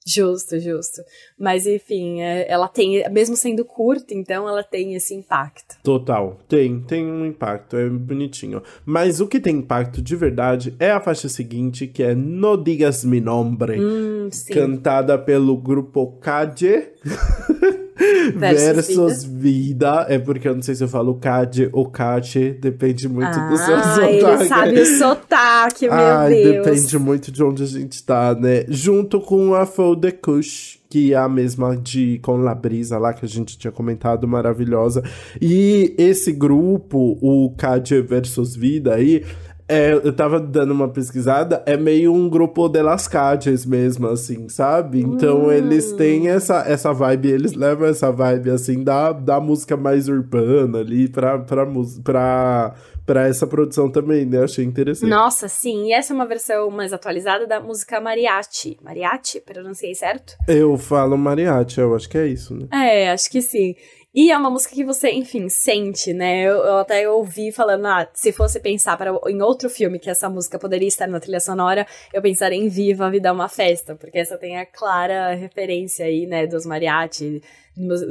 [0.09, 1.03] Justo, justo.
[1.39, 5.77] Mas enfim, é, ela tem, mesmo sendo curta, então ela tem esse impacto.
[5.83, 8.63] Total, tem, tem um impacto, é bonitinho.
[8.87, 13.05] Mas o que tem impacto de verdade é a faixa seguinte, que é No Digas
[13.05, 16.89] Mi Nombre, hum, cantada pelo grupo Cade.
[18.35, 20.05] versus, versus vida.
[20.05, 20.07] vida.
[20.09, 23.57] É porque eu não sei se eu falo Cade ou Cate, depende muito ah, do
[23.57, 24.15] seu sotaque.
[24.15, 26.67] Ele sabe o sotaque, meu Ai, Deus.
[26.67, 28.65] Depende muito de onde a gente tá, né?
[28.69, 33.25] Junto com a Fold Kush que é a mesma de com La Brisa lá que
[33.25, 35.03] a gente tinha comentado, maravilhosa.
[35.41, 39.23] E esse grupo, o Cade versus Vida aí,
[39.69, 44.49] é, eu tava dando uma pesquisada, é meio um grupo de las calles mesmo, assim,
[44.49, 45.01] sabe?
[45.01, 45.53] Então hum.
[45.53, 50.79] eles têm essa, essa vibe, eles levam essa vibe, assim, da, da música mais urbana
[50.79, 51.67] ali pra, pra,
[52.03, 54.43] pra, pra essa produção também, né?
[54.43, 55.11] Achei interessante.
[55.11, 55.89] Nossa, sim.
[55.89, 58.79] E essa é uma versão mais atualizada da música Mariachi.
[58.83, 59.41] Mariachi?
[59.41, 60.35] Pronunciei certo?
[60.49, 62.69] Eu falo Mariachi, eu acho que é isso, né?
[62.73, 63.75] É, acho que sim.
[64.19, 66.43] E é uma música que você, enfim, sente, né?
[66.43, 70.29] Eu, eu até ouvi falando, ah, se fosse pensar para, em outro filme que essa
[70.29, 73.95] música poderia estar na trilha sonora, eu pensaria em Viva a Vida é uma Festa,
[73.95, 77.41] porque essa tem a clara referência aí, né, dos mariachi,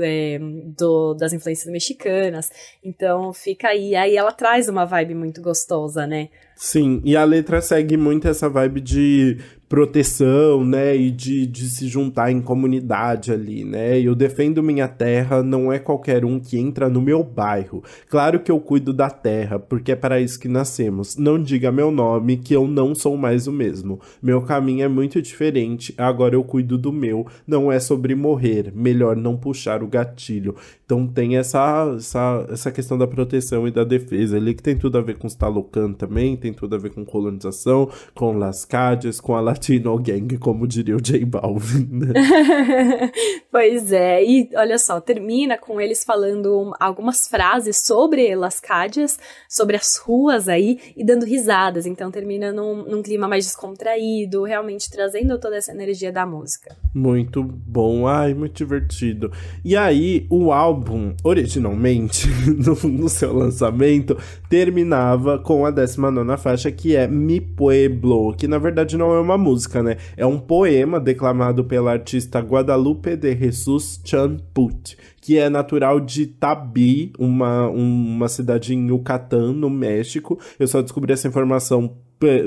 [0.01, 0.39] é,
[0.77, 2.49] do, das influências mexicanas.
[2.81, 3.93] Então fica aí.
[3.93, 6.29] Aí ela traz uma vibe muito gostosa, né?
[6.55, 9.39] Sim, e a letra segue muito essa vibe de
[9.69, 15.43] proteção, né, e de, de se juntar em comunidade ali, né, eu defendo minha terra,
[15.43, 19.59] não é qualquer um que entra no meu bairro, claro que eu cuido da terra,
[19.59, 23.45] porque é para isso que nascemos, não diga meu nome que eu não sou mais
[23.45, 28.15] o mesmo, meu caminho é muito diferente, agora eu cuido do meu, não é sobre
[28.15, 30.55] morrer, melhor não puxar o gatilho,
[30.87, 34.97] então tem essa, essa, essa questão da proteção e da defesa ali, que tem tudo
[34.97, 39.19] a ver com os Talocan também, tem tudo a ver com colonização, com Las Cadias,
[39.19, 41.89] com a Latino Gang, como diria o J Balvin.
[41.91, 42.13] Né?
[43.51, 49.19] pois é, e olha só, termina com eles falando algumas frases sobre Las Cadias,
[49.49, 51.85] sobre as ruas aí, e dando risadas.
[51.85, 56.73] Então termina num, num clima mais descontraído, realmente trazendo toda essa energia da música.
[56.95, 59.29] Muito bom, ai, muito divertido.
[59.65, 64.15] E aí, o álbum álbum, originalmente, no, no, seu lançamento,
[64.47, 69.37] terminava com a 19 faixa, que é Mi Pueblo, que na verdade não é uma
[69.37, 69.97] música, né?
[70.15, 77.11] É um poema declamado pela artista Guadalupe de Jesus Champut, que é natural de Tabi,
[77.17, 80.39] uma, uma cidade em Yucatán, no México.
[80.59, 81.95] Eu só descobri essa informação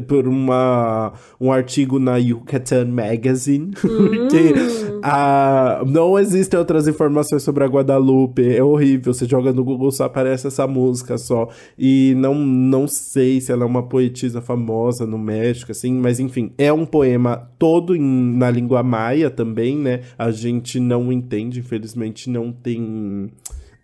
[0.09, 5.01] por uma, um artigo na Yucatan Magazine, porque hum.
[5.03, 10.05] a, não existem outras informações sobre a Guadalupe, é horrível, você joga no Google só
[10.05, 11.49] aparece essa música só,
[11.79, 16.53] e não, não sei se ela é uma poetisa famosa no México, assim, mas enfim,
[16.59, 22.29] é um poema todo em, na língua maia também, né, a gente não entende, infelizmente
[22.29, 23.31] não tem,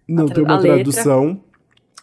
[0.09, 1.41] não tem uma tradução.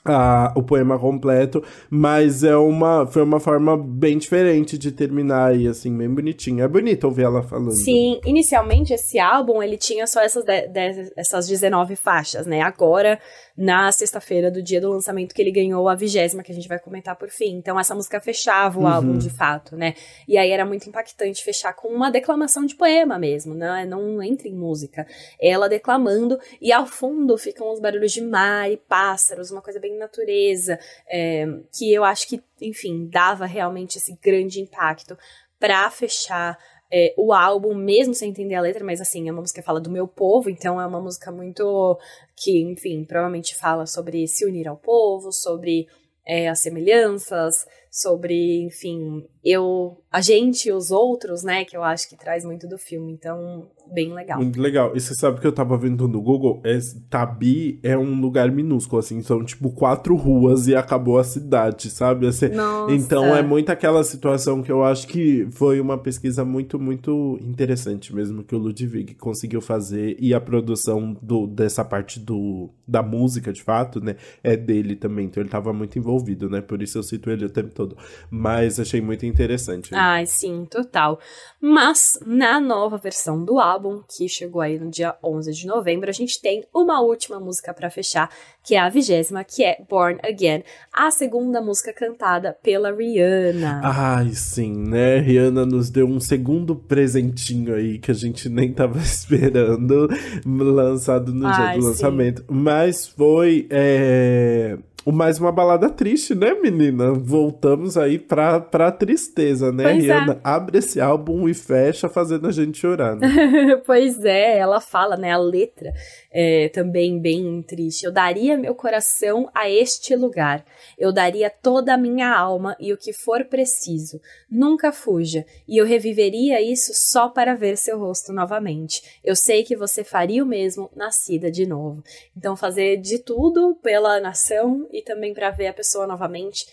[0.06, 5.68] A, o poema completo, mas é uma, foi uma forma bem diferente de terminar e
[5.68, 6.66] assim, bem bonitinha.
[6.66, 7.72] É bonito ouvir ela falando.
[7.72, 12.62] Sim, inicialmente esse álbum, ele tinha só essas, de, de, essas 19 faixas, né?
[12.62, 13.20] Agora,
[13.56, 16.80] na sexta-feira do dia do lançamento, que ele ganhou a vigésima, que a gente vai
[16.80, 17.56] comentar por fim.
[17.56, 18.88] Então, essa música fechava o uhum.
[18.88, 19.94] álbum, de fato, né?
[20.28, 23.86] E aí era muito impactante fechar com uma declamação de poema mesmo, né?
[23.86, 25.06] Não entra em música.
[25.40, 29.98] Ela declamando, e ao fundo ficam os barulhos de mar e pássaros, uma coisa bem
[29.98, 35.16] natureza, é, que eu acho que, enfim, dava realmente esse grande impacto
[35.60, 36.58] para fechar
[36.96, 39.82] é, o álbum, mesmo sem entender a letra, mas assim, é uma música que fala
[39.82, 41.98] do meu povo, então é uma música muito
[42.36, 45.88] que, enfim, provavelmente fala sobre se unir ao povo, sobre
[46.24, 52.08] é, as semelhanças, sobre, enfim, eu, a gente e os outros, né, que eu acho
[52.08, 54.40] que traz muito do filme, então, bem legal.
[54.40, 54.96] Muito legal.
[54.96, 56.78] E você sabe que eu tava vendo no Google, é,
[57.10, 62.28] Tabi é um lugar minúsculo, assim, são tipo quatro ruas e acabou a cidade, sabe?
[62.28, 62.48] Assim,
[62.90, 68.14] então é muito aquela situação que eu acho que foi uma pesquisa muito, muito interessante
[68.14, 73.52] mesmo que o Ludwig conseguiu fazer e a produção do, dessa parte do, da música,
[73.52, 77.04] de fato, né, é dele também, então ele tava muito envolvido, né, por isso eu
[77.04, 77.98] cito ele o tempo todo.
[78.30, 79.94] Mas achei muito interessante.
[79.94, 81.20] Ai, sim, total.
[81.62, 83.73] Mas na nova versão do álbum,
[84.08, 87.90] que chegou aí no dia 11 de novembro, a gente tem uma última música para
[87.90, 88.30] fechar,
[88.64, 93.82] que é a vigésima, que é Born Again, a segunda música cantada pela Rihanna.
[93.84, 95.20] Ai, sim, né?
[95.20, 100.08] Rihanna nos deu um segundo presentinho aí que a gente nem tava esperando,
[100.46, 102.42] lançado no Ai, dia do lançamento.
[102.42, 102.48] Sim.
[102.50, 103.68] Mas foi.
[103.70, 104.78] É
[105.12, 107.12] mais uma balada triste, né, menina?
[107.12, 109.84] Voltamos aí pra, pra tristeza, né?
[109.84, 110.40] Pois Rihanna é.
[110.44, 113.28] abre esse álbum e fecha, fazendo a gente chorar, né?
[113.86, 115.32] pois é, ela fala, né?
[115.32, 115.94] A letra
[116.32, 118.06] é também bem triste.
[118.06, 120.64] Eu daria meu coração a este lugar.
[120.98, 124.22] Eu daria toda a minha alma e o que for preciso.
[124.50, 125.46] Nunca fuja.
[125.68, 129.20] E eu reviveria isso só para ver seu rosto novamente.
[129.24, 132.04] Eu sei que você faria o mesmo nascida de novo.
[132.38, 136.68] Então, fazer de tudo pela nação e também para ver a pessoa novamente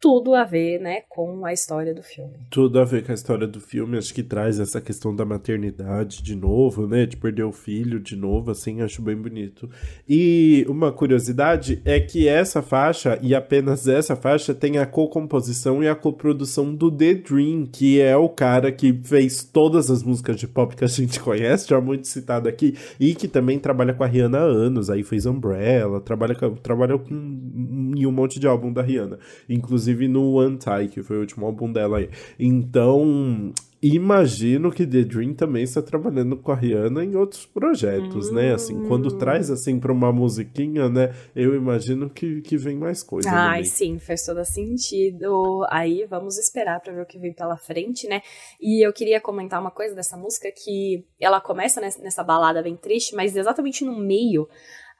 [0.00, 2.32] tudo a ver, né, com a história do filme.
[2.48, 6.22] Tudo a ver com a história do filme, acho que traz essa questão da maternidade
[6.22, 9.68] de novo, né, de perder o filho de novo, assim, acho bem bonito.
[10.08, 15.88] E uma curiosidade é que essa faixa, e apenas essa faixa, tem a co-composição e
[15.88, 20.48] a coprodução do The Dream, que é o cara que fez todas as músicas de
[20.48, 24.06] pop que a gente conhece, já muito citado aqui, e que também trabalha com a
[24.06, 28.72] Rihanna há anos, aí fez Umbrella, trabalha com, trabalha com em um monte de álbum
[28.72, 32.08] da Rihanna, inclusive inclusive no One Tie, que foi o último álbum dela aí.
[32.38, 38.34] Então, imagino que The Dream também está trabalhando com a Rihanna em outros projetos, hum.
[38.34, 38.54] né?
[38.54, 39.18] Assim, quando hum.
[39.18, 41.14] traz assim para uma musiquinha, né?
[41.34, 43.30] Eu imagino que, que vem mais coisa.
[43.30, 45.66] Ai, sim, faz todo sentido.
[45.70, 48.22] Aí vamos esperar para ver o que vem pela frente, né?
[48.60, 53.14] E eu queria comentar uma coisa dessa música que ela começa nessa balada bem triste,
[53.14, 54.48] mas exatamente no meio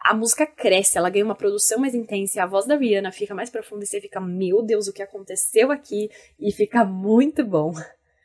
[0.02, 3.50] a música cresce, ela ganha uma produção mais intensa a voz da Rihanna fica mais
[3.50, 6.10] profunda e você fica, meu Deus, o que aconteceu aqui?
[6.38, 7.74] E fica muito bom.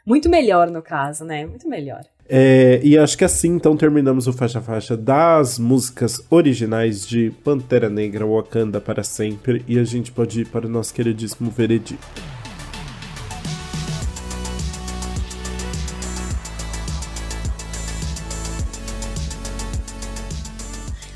[0.06, 1.46] Muito melhor, no caso, né?
[1.46, 2.04] Muito melhor.
[2.28, 7.88] É, e acho que assim então terminamos o faixa faixa das músicas originais de Pantera
[7.88, 12.04] Negra Wakanda para sempre e a gente pode ir para o nosso queridíssimo veredito.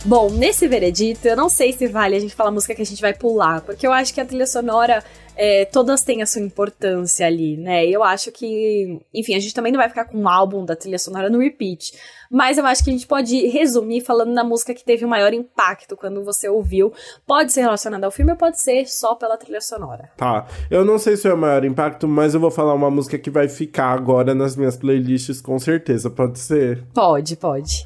[0.10, 2.86] Bom, nesse veredito, eu não sei se vale a gente falar a música que a
[2.86, 5.04] gente vai pular, porque eu acho que a trilha sonora,
[5.36, 7.86] é, todas têm a sua importância ali, né?
[7.86, 10.98] Eu acho que, enfim, a gente também não vai ficar com um álbum da trilha
[10.98, 11.94] sonora no repeat,
[12.32, 15.32] mas eu acho que a gente pode resumir falando na música que teve o maior
[15.32, 16.92] impacto quando você ouviu.
[17.28, 20.10] Pode ser relacionada ao filme ou pode ser só pela trilha sonora.
[20.18, 23.20] Tá, eu não sei se é o maior impacto, mas eu vou falar uma música
[23.20, 26.84] que vai ficar agora nas minhas playlists com certeza, pode ser?
[26.96, 27.86] Pode, pode.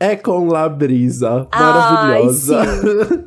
[0.00, 1.48] É com La Brisa.
[1.52, 2.60] Maravilhosa.
[2.60, 2.66] Ai,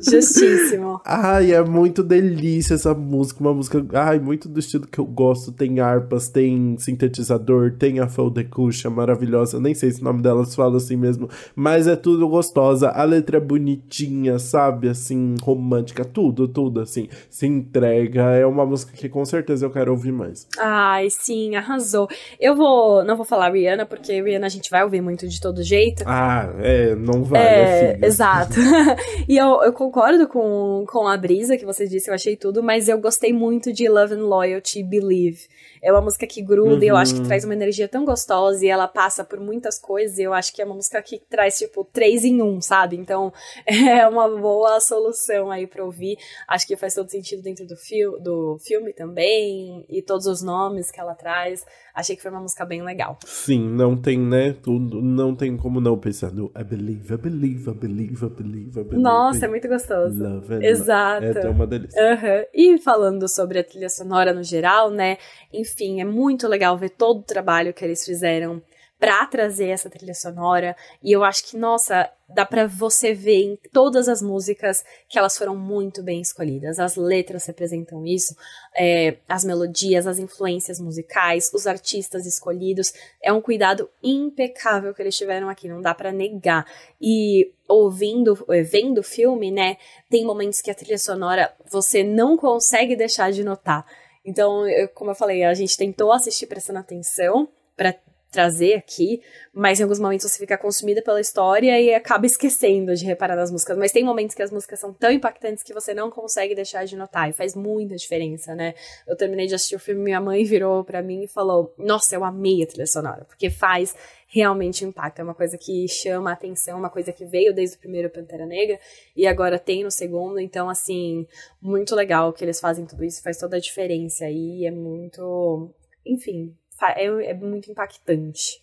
[0.10, 1.02] Justíssimo.
[1.04, 3.40] ai, é muito delícia essa música.
[3.40, 5.52] Uma música, ai, muito do estilo que eu gosto.
[5.52, 9.60] Tem harpas, tem sintetizador, tem a Foldecucha maravilhosa.
[9.60, 11.28] Nem sei se o nome delas fala assim mesmo.
[11.54, 12.88] Mas é tudo gostosa.
[12.88, 14.88] A letra é bonitinha, sabe?
[14.88, 16.06] Assim, romântica.
[16.06, 17.06] Tudo, tudo, assim.
[17.28, 18.30] Se entrega.
[18.30, 20.46] É uma música que com certeza eu quero ouvir mais.
[20.58, 22.08] Ai, sim, arrasou.
[22.40, 23.04] Eu vou.
[23.04, 26.02] Não vou falar Rihanna, porque Rihanna a gente vai ouvir muito de todo jeito.
[26.06, 28.54] Ah, é, não vale é, a Exato.
[29.28, 32.88] e eu, eu concordo com, com a brisa que você disse, eu achei tudo, mas
[32.88, 35.40] eu gostei muito de Love and Loyalty Believe.
[35.82, 36.82] É uma música que gruda uhum.
[36.82, 37.26] e eu acho que uhum.
[37.26, 40.62] traz uma energia tão gostosa e ela passa por muitas coisas e eu acho que
[40.62, 42.96] é uma música que traz, tipo, três em um, sabe?
[42.96, 43.32] Então
[43.66, 46.16] é uma boa solução aí pra ouvir.
[46.46, 50.90] Acho que faz todo sentido dentro do, fil do filme também e todos os nomes
[50.90, 51.64] que ela traz.
[51.94, 53.18] Achei que foi uma música bem legal.
[53.26, 54.54] Sim, não tem, né?
[54.62, 58.80] Tudo, não tem como não pensar no I believe, I believe, I believe, I believe,
[58.80, 59.02] I believe.
[59.02, 60.22] Nossa, é muito gostoso.
[60.22, 61.24] Love Exato.
[61.24, 62.00] É uma delícia.
[62.00, 62.44] Uhum.
[62.54, 65.18] E falando sobre a trilha sonora no geral, né?
[65.52, 68.62] Enfim, é muito legal ver todo o trabalho que eles fizeram
[69.02, 70.76] para trazer essa trilha sonora.
[71.02, 75.36] E eu acho que, nossa, dá para você ver em todas as músicas que elas
[75.36, 76.78] foram muito bem escolhidas.
[76.78, 78.32] As letras representam isso,
[78.76, 82.92] é, as melodias, as influências musicais, os artistas escolhidos.
[83.20, 86.64] É um cuidado impecável que eles tiveram aqui, não dá para negar.
[87.00, 92.36] E ouvindo, é, vendo o filme, né, tem momentos que a trilha sonora você não
[92.36, 93.84] consegue deixar de notar.
[94.24, 97.94] Então, eu, como eu falei, a gente tentou assistir prestando atenção para
[98.32, 99.22] trazer aqui,
[99.52, 103.50] mas em alguns momentos você fica consumida pela história e acaba esquecendo de reparar nas
[103.50, 103.76] músicas.
[103.76, 106.96] Mas tem momentos que as músicas são tão impactantes que você não consegue deixar de
[106.96, 108.74] notar e faz muita diferença, né?
[109.06, 112.24] Eu terminei de assistir o filme, minha mãe virou para mim e falou: Nossa, eu
[112.24, 113.94] amei a trilha sonora, porque faz
[114.26, 115.18] realmente impacto.
[115.18, 118.46] É uma coisa que chama a atenção, uma coisa que veio desde o primeiro Pantera
[118.46, 118.80] Negra
[119.14, 120.40] e agora tem no segundo.
[120.40, 121.26] Então, assim,
[121.60, 125.70] muito legal que eles fazem tudo isso, faz toda a diferença e é muito.
[126.04, 126.56] Enfim,
[126.90, 128.61] é, é muito impactante.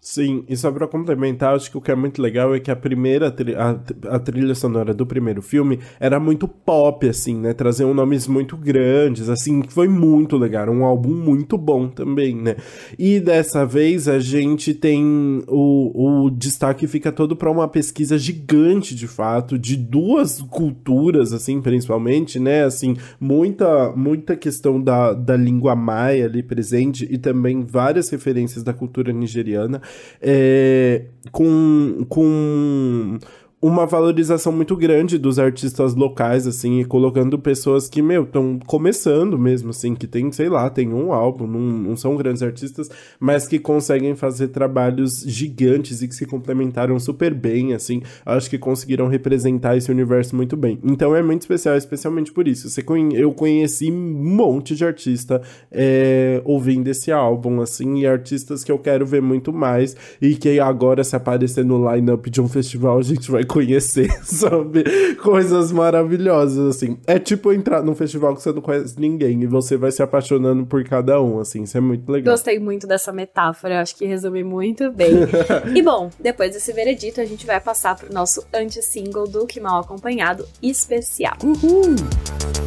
[0.00, 2.76] Sim, e só pra complementar, acho que o que é muito legal é que a
[2.76, 3.26] primeira,
[3.56, 7.52] a, a, trilha sonora do primeiro filme era muito pop, assim, né?
[7.52, 12.54] Traziam nomes muito grandes, assim, foi muito legal, um álbum muito bom também, né?
[12.96, 18.94] E dessa vez a gente tem o, o destaque fica todo para uma pesquisa gigante,
[18.94, 22.62] de fato, de duas culturas, assim, principalmente, né?
[22.62, 28.72] Assim, muita, muita questão da, da língua maia ali presente e também várias referências da
[28.72, 29.82] cultura nigeriana
[30.20, 33.18] é, com, com
[33.60, 39.38] uma valorização muito grande dos artistas locais, assim, e colocando pessoas que, meu, estão começando
[39.38, 43.48] mesmo, assim, que tem, sei lá, tem um álbum, não, não, são grandes artistas, mas
[43.48, 49.08] que conseguem fazer trabalhos gigantes e que se complementaram super bem, assim, acho que conseguiram
[49.08, 50.78] representar esse universo muito bem.
[50.84, 52.68] Então é muito especial, especialmente por isso.
[52.68, 53.18] Você conhe...
[53.18, 55.40] Eu conheci um monte de artista
[55.72, 60.60] é, ouvindo esse álbum, assim, e artistas que eu quero ver muito mais, e que
[60.60, 64.84] agora, se aparecer no line-up de um festival, a gente vai conhecer, sabe?
[65.16, 66.98] Coisas maravilhosas, assim.
[67.06, 70.66] É tipo entrar num festival que você não conhece ninguém e você vai se apaixonando
[70.66, 71.62] por cada um, assim.
[71.62, 72.34] Isso é muito legal.
[72.34, 75.14] Gostei muito dessa metáfora, acho que resume muito bem.
[75.74, 79.80] e bom, depois desse veredito, a gente vai passar pro nosso anti-single do Que Mal
[79.80, 81.36] Acompanhado especial.
[81.42, 82.65] Uhul!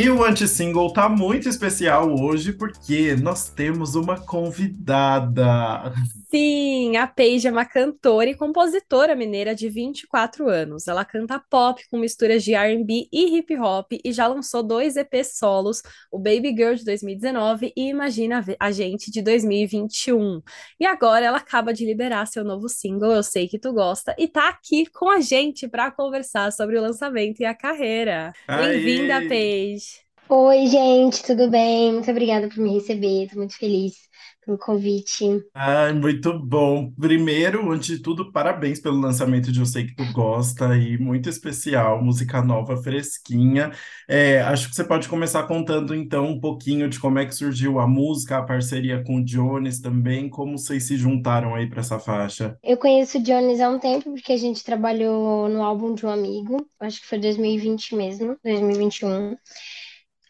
[0.00, 5.92] E o anti-single tá muito especial hoje porque nós temos uma convidada.
[6.30, 10.86] Sim, a Paige é uma cantora e compositora mineira de 24 anos.
[10.86, 15.36] Ela canta pop com misturas de R&B e hip hop e já lançou dois EPs
[15.36, 20.40] solos, o Baby Girl de 2019 e Imagina a Gente de 2021.
[20.78, 24.28] E agora ela acaba de liberar seu novo single, Eu Sei Que Tu Gosta, e
[24.28, 28.32] tá aqui com a gente para conversar sobre o lançamento e a carreira.
[28.46, 30.08] Bem-vinda, Paige!
[30.28, 31.92] Oi, gente, tudo bem?
[31.92, 34.09] Muito obrigada por me receber, estou muito feliz
[34.50, 35.24] pelo convite.
[35.54, 36.90] Ai, muito bom.
[36.98, 41.28] Primeiro, antes de tudo, parabéns pelo lançamento de Eu Sei Que Tu Gosta e muito
[41.28, 43.70] especial, música nova, fresquinha.
[44.08, 47.78] É, acho que você pode começar contando então um pouquinho de como é que surgiu
[47.78, 51.98] a música, a parceria com o Jones também, como vocês se juntaram aí para essa
[51.98, 52.58] faixa.
[52.62, 56.10] Eu conheço o Jones há um tempo porque a gente trabalhou no álbum de um
[56.10, 59.36] amigo, acho que foi 2020 mesmo, 2021.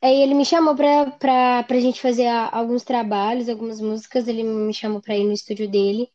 [0.03, 4.73] Aí ele me chamou pra, pra, pra gente fazer alguns trabalhos, algumas músicas, ele me
[4.75, 6.09] chamou pra ir no estúdio dele.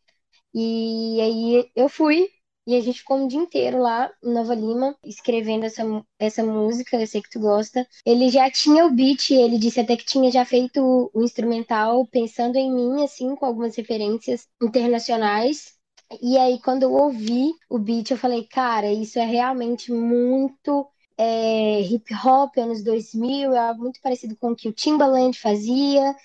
[0.53, 2.29] E aí eu fui,
[2.67, 5.83] e a gente ficou um dia inteiro lá em Nova Lima, escrevendo essa,
[6.19, 7.87] essa música, eu sei que tu gosta.
[8.05, 12.57] Ele já tinha o beat, ele disse até que tinha já feito o instrumental pensando
[12.57, 15.73] em mim, assim, com algumas referências internacionais.
[16.21, 21.81] E aí, quando eu ouvi o beat, eu falei, cara, isso é realmente muito é,
[21.81, 26.15] hip hop anos 2000, é algo muito parecido com o que o Timbaland fazia,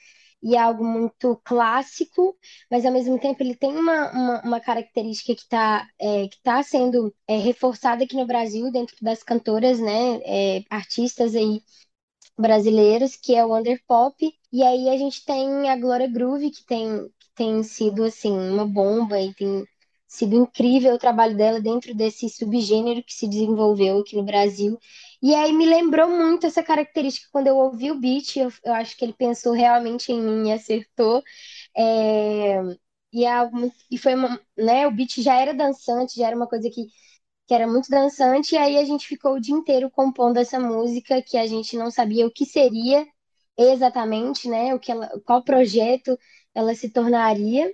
[0.42, 2.36] e é algo muito clássico,
[2.70, 6.62] mas ao mesmo tempo ele tem uma, uma, uma característica que está é, que tá
[6.62, 11.62] sendo é, reforçada aqui no Brasil, dentro das cantoras, né, é, artistas aí
[12.38, 14.16] brasileiros, que é o Underpop.
[14.52, 18.66] E aí a gente tem a Glória Groove, que tem, que tem sido, assim, uma
[18.66, 19.64] bomba e tem
[20.10, 24.78] sido incrível o trabalho dela dentro desse subgênero que se desenvolveu aqui no Brasil.
[25.22, 28.96] E aí me lembrou muito essa característica quando eu ouvi o beat, eu, eu acho
[28.96, 31.22] que ele pensou realmente em mim e acertou.
[31.76, 32.60] É,
[33.12, 36.48] e, é algo, e foi uma, né, o beat já era dançante, já era uma
[36.48, 36.86] coisa que,
[37.46, 41.22] que era muito dançante, e aí a gente ficou o dia inteiro compondo essa música
[41.22, 43.06] que a gente não sabia o que seria
[43.58, 46.18] exatamente, né, o que ela, qual projeto
[46.54, 47.70] ela se tornaria,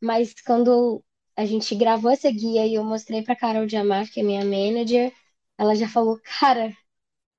[0.00, 1.02] mas quando
[1.40, 5.10] a gente gravou essa guia e eu mostrei para Carol Diamar, que é minha manager,
[5.56, 6.70] ela já falou, cara,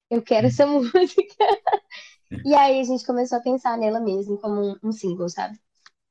[0.09, 0.95] eu quero essa música.
[2.43, 5.55] e aí a gente começou a pensar nela mesmo como um, um single, sabe?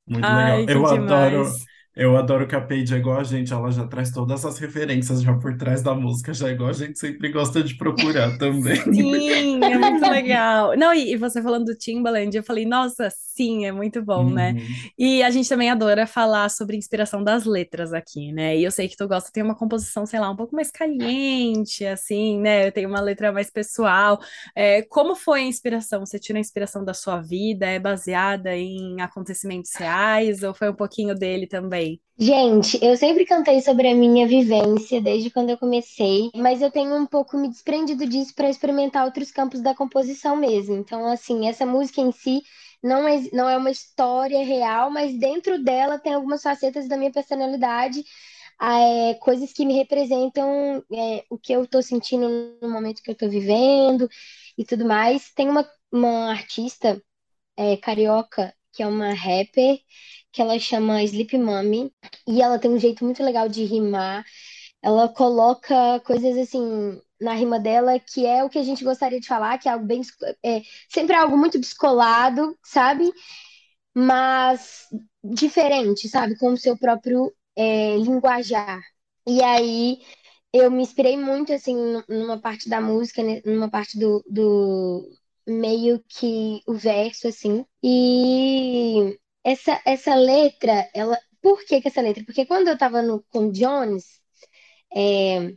[0.06, 0.76] Muito Ai, legal.
[0.76, 1.52] Eu adoro,
[1.96, 5.20] eu adoro que a Paige é igual a gente, ela já traz todas as referências
[5.20, 8.76] já por trás da música, já é igual a gente sempre gosta de procurar também.
[8.76, 10.76] Sim, é muito legal.
[10.76, 13.08] Não, e, e você falando do Timbaland, eu falei, nossa,
[13.40, 14.52] sim, é muito bom, né?
[14.52, 14.90] Uhum.
[14.98, 18.56] E a gente também adora falar sobre inspiração das letras aqui, né?
[18.56, 21.86] E eu sei que tu gosta, tem uma composição, sei lá, um pouco mais caliente,
[21.86, 22.70] assim, né?
[22.70, 24.20] Tem uma letra mais pessoal.
[24.54, 26.04] É, como foi a inspiração?
[26.04, 27.66] Você tira a inspiração da sua vida?
[27.66, 32.00] É baseada em acontecimentos reais ou foi um pouquinho dele também?
[32.18, 36.94] Gente, eu sempre cantei sobre a minha vivência desde quando eu comecei, mas eu tenho
[36.94, 40.76] um pouco me desprendido disso para experimentar outros campos da composição mesmo.
[40.76, 42.42] Então, assim, essa música em si
[42.82, 47.12] não é, não é uma história real, mas dentro dela tem algumas facetas da minha
[47.12, 48.04] personalidade,
[48.60, 53.14] é, coisas que me representam é, o que eu estou sentindo no momento que eu
[53.14, 54.08] estou vivendo
[54.56, 55.32] e tudo mais.
[55.34, 57.02] Tem uma, uma artista
[57.56, 59.80] é, carioca que é uma rapper
[60.32, 61.92] que ela chama Sleep Mommy,
[62.26, 64.24] e ela tem um jeito muito legal de rimar.
[64.82, 69.26] Ela coloca coisas assim na rima dela que é o que a gente gostaria de
[69.28, 70.02] falar, que é algo bem
[70.44, 73.10] é, sempre algo muito descolado, sabe?
[73.94, 74.86] Mas
[75.24, 76.36] diferente, sabe?
[76.38, 78.80] Com o seu próprio é, linguajar.
[79.26, 79.98] E aí
[80.52, 81.76] eu me inspirei muito assim
[82.08, 85.08] numa parte da música, né, numa parte do, do
[85.46, 87.64] meio que o verso assim.
[87.82, 91.18] E essa, essa letra, ela.
[91.42, 92.22] Por que, que essa letra?
[92.24, 94.20] Porque quando eu tava no, com Jones,
[94.94, 95.54] é,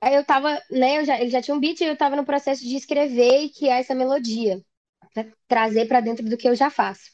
[0.00, 2.24] aí eu tava, né, eu já, ele já tinha um beat e eu tava no
[2.24, 4.62] processo de escrever e criar essa melodia,
[5.14, 7.10] pra trazer para dentro do que eu já faço.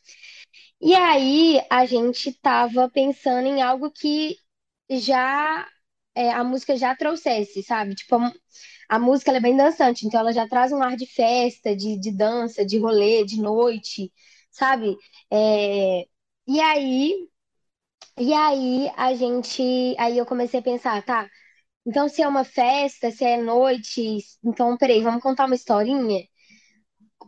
[0.80, 4.36] E aí a gente tava pensando em algo que
[4.90, 5.66] já
[6.14, 7.94] é, a música já trouxesse, sabe?
[7.94, 8.32] Tipo, a,
[8.88, 12.12] a música é bem dançante, então ela já traz um ar de festa, de, de
[12.12, 14.12] dança, de rolê, de noite
[14.50, 14.96] sabe?
[15.30, 16.06] É,
[16.48, 17.28] e aí,
[18.18, 19.62] e aí a gente,
[19.98, 21.28] aí eu comecei a pensar, tá?
[21.86, 26.24] Então se é uma festa, se é noite, então peraí, vamos contar uma historinha.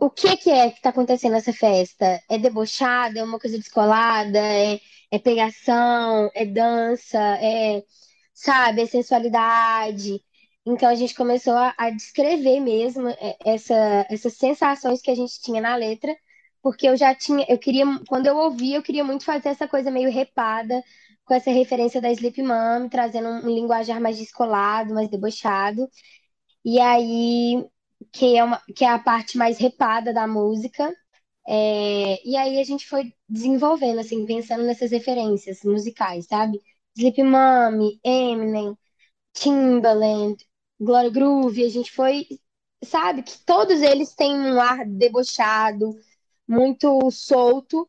[0.00, 2.20] O que que é que tá acontecendo nessa festa?
[2.30, 4.80] É debochada, é uma coisa descolada, é,
[5.10, 7.82] é pegação, é dança, é,
[8.34, 10.20] sabe, é sensualidade.
[10.66, 15.40] Então a gente começou a, a descrever mesmo é, essa, essas sensações que a gente
[15.40, 16.14] tinha na letra
[16.62, 19.90] porque eu já tinha, eu queria, quando eu ouvi, eu queria muito fazer essa coisa
[19.90, 20.82] meio repada,
[21.28, 25.88] com essa referência da Sleep Mom, trazendo um, linguajar mais descolado, mais debochado.
[26.64, 27.66] E aí,
[28.12, 30.94] que é, uma, que é a parte mais repada da música.
[31.48, 36.60] É, e aí a gente foi desenvolvendo, assim, pensando nessas referências musicais, sabe?
[36.96, 38.76] Sleep Mom, Eminem,
[39.34, 40.36] Timbaland,
[40.80, 42.26] Gloria Groove, a gente foi,
[42.84, 45.94] sabe, que todos eles têm um ar debochado,
[46.46, 47.88] muito solto.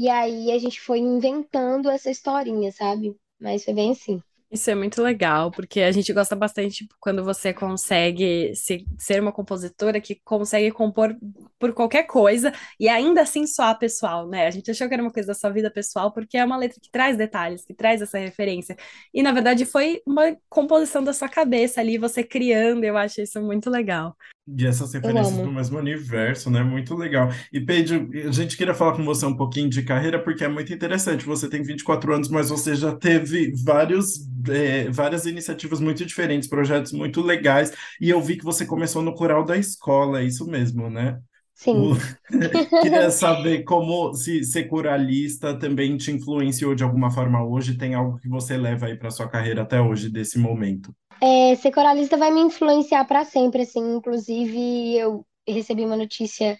[0.00, 3.16] E aí a gente foi inventando essa historinha, sabe?
[3.40, 4.22] Mas foi bem assim.
[4.48, 9.32] Isso é muito legal, porque a gente gosta bastante quando você consegue se, ser uma
[9.32, 11.16] compositora que consegue compor
[11.58, 14.46] por qualquer coisa e ainda assim soar pessoal, né?
[14.46, 16.78] A gente achou que era uma coisa da sua vida pessoal porque é uma letra
[16.80, 18.76] que traz detalhes, que traz essa referência.
[19.12, 23.42] E na verdade foi uma composição da sua cabeça ali, você criando, eu acho isso
[23.42, 24.16] muito legal.
[24.56, 26.62] E essas referências do mesmo universo, né?
[26.62, 27.28] Muito legal.
[27.52, 30.72] E Pedro, a gente queria falar com você um pouquinho de carreira, porque é muito
[30.72, 31.24] interessante.
[31.26, 36.92] Você tem 24 anos, mas você já teve vários, é, várias iniciativas muito diferentes, projetos
[36.92, 37.72] muito legais.
[38.00, 41.20] E eu vi que você começou no coral da escola, é isso mesmo, né?
[41.58, 41.92] Sim.
[42.80, 47.76] Queria saber como se ser coralista também te influenciou de alguma forma hoje.
[47.76, 50.94] Tem algo que você leva aí para sua carreira até hoje, desse momento?
[51.20, 53.96] É, ser coralista vai me influenciar para sempre, assim.
[53.96, 56.58] Inclusive, eu recebi uma notícia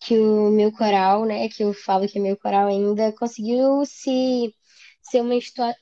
[0.00, 4.54] que o meu coral, né, que eu falo que é meu coral ainda, conseguiu se
[5.02, 5.34] ser uma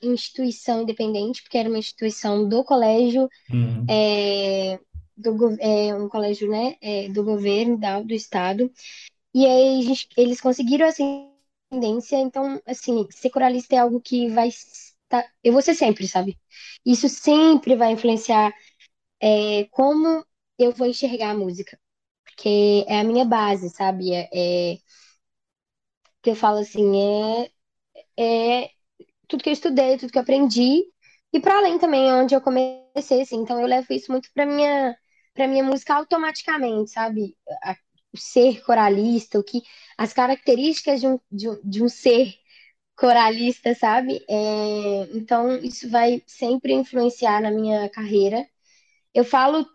[0.03, 3.87] instituição independente, porque era uma instituição do colégio, Uhum.
[3.89, 4.79] é,
[5.23, 8.71] do é, um colégio, né, é, do governo, da, do estado.
[9.33, 11.31] E aí gente, eles conseguiram assim
[11.69, 14.49] tendência, então assim, ser coralista é algo que vai
[15.09, 16.39] tá, eu vou ser sempre, sabe?
[16.85, 18.53] Isso sempre vai influenciar
[19.21, 20.25] é, como
[20.59, 21.79] eu vou enxergar a música,
[22.25, 24.13] porque é a minha base, sabe?
[24.13, 24.29] É,
[24.75, 24.77] é
[26.21, 26.91] que eu falo assim,
[28.17, 28.71] é, é
[29.27, 30.85] tudo que eu estudei, tudo que eu aprendi,
[31.33, 34.97] e para além também onde eu comecei, assim, então eu levo isso muito para minha
[35.33, 37.37] para minha música automaticamente, sabe?
[37.63, 37.75] A,
[38.13, 39.61] o ser coralista, o que
[39.97, 42.35] as características de um, de um, de um ser
[42.97, 44.23] coralista, sabe?
[44.29, 48.47] É, então isso vai sempre influenciar na minha carreira.
[49.13, 49.67] Eu falo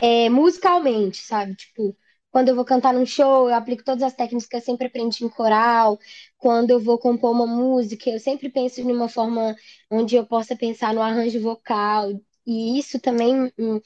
[0.00, 1.54] é, musicalmente, sabe?
[1.56, 1.96] Tipo,
[2.30, 5.24] quando eu vou cantar num show, eu aplico todas as técnicas que eu sempre aprendi
[5.24, 5.98] em coral.
[6.38, 9.54] Quando eu vou compor uma música, eu sempre penso em uma forma
[9.90, 12.10] onde eu possa pensar no arranjo vocal.
[12.46, 13.80] E isso também hum,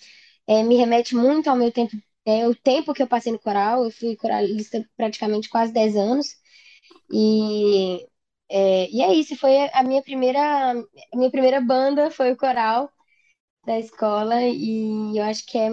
[0.46, 1.92] é, me remete muito ao meu tempo,
[2.24, 3.84] é, o tempo que eu passei no coral.
[3.84, 6.26] Eu fui coralista praticamente quase 10 anos.
[7.12, 8.06] E
[8.50, 10.40] é, e é isso, foi a minha primeira,
[10.72, 12.90] a minha primeira banda foi o coral
[13.66, 15.68] da escola e eu acho que é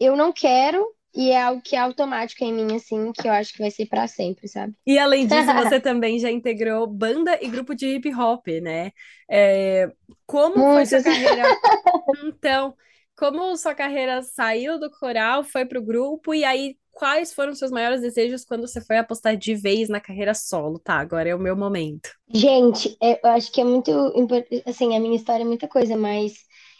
[0.00, 3.52] eu não quero e é algo que é automático em mim, assim, que eu acho
[3.52, 4.74] que vai ser para sempre, sabe?
[4.86, 8.92] E além disso, você também já integrou banda e grupo de hip hop, né?
[9.30, 9.90] É,
[10.26, 11.42] como foi sua carreira?
[12.24, 12.76] Então,
[13.24, 18.02] como sua carreira saiu do coral, foi pro grupo, e aí quais foram seus maiores
[18.02, 20.78] desejos quando você foi apostar de vez na carreira solo?
[20.78, 22.10] Tá, agora é o meu momento.
[22.28, 25.96] Gente, é, eu acho que é muito importante, assim, a minha história é muita coisa,
[25.96, 26.34] mas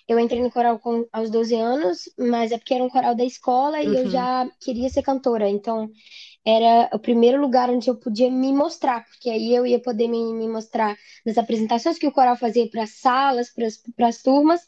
[0.06, 3.24] eu entrei no coral com, aos 12 anos, mas é porque era um coral da
[3.24, 4.10] escola e eu uhum.
[4.10, 5.48] já queria ser cantora.
[5.48, 5.90] Então,
[6.44, 10.34] era o primeiro lugar onde eu podia me mostrar, porque aí eu ia poder me,
[10.34, 10.94] me mostrar
[11.24, 13.48] nas apresentações que o coral fazia para as salas,
[13.96, 14.60] para as turmas.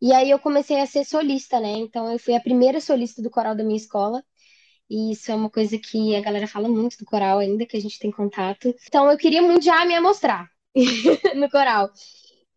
[0.00, 1.70] E aí eu comecei a ser solista, né?
[1.72, 4.22] Então, eu fui a primeira solista do coral da minha escola.
[4.90, 7.80] E isso é uma coisa que a galera fala muito do coral ainda, que a
[7.80, 8.74] gente tem contato.
[8.86, 10.48] Então, eu queria muito já me mostrar
[11.36, 11.90] no coral.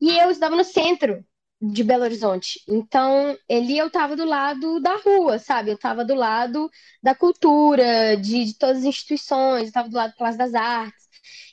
[0.01, 1.25] E eu estava no centro
[1.61, 2.61] de Belo Horizonte.
[2.67, 5.71] Então, ali eu tava do lado da rua, sabe?
[5.71, 6.69] Eu tava do lado
[7.01, 11.06] da cultura, de, de todas as instituições, eu tava do lado do Palácio das Artes.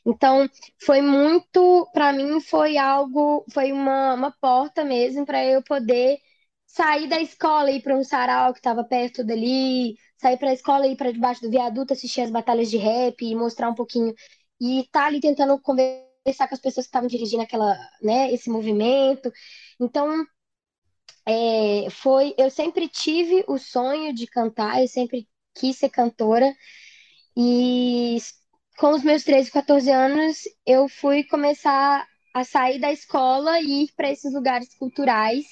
[0.06, 0.48] Então,
[0.84, 6.18] foi muito, para mim, foi algo, foi uma, uma porta mesmo para eu poder
[6.66, 10.54] sair da escola e ir para um sarau que estava perto dali, sair para a
[10.54, 13.74] escola e ir para debaixo do viaduto, assistir as batalhas de rap e mostrar um
[13.74, 14.14] pouquinho
[14.60, 18.50] e estar tá ali tentando conversar com as pessoas que estavam dirigindo aquela, né, esse
[18.50, 19.32] movimento.
[19.80, 20.24] Então,
[21.26, 26.52] é, foi, eu sempre tive o sonho de cantar, eu sempre quis ser cantora.
[27.36, 28.16] E
[28.78, 33.92] com os meus 13, 14 anos, eu fui começar a sair da escola e ir
[33.96, 35.44] para esses lugares culturais.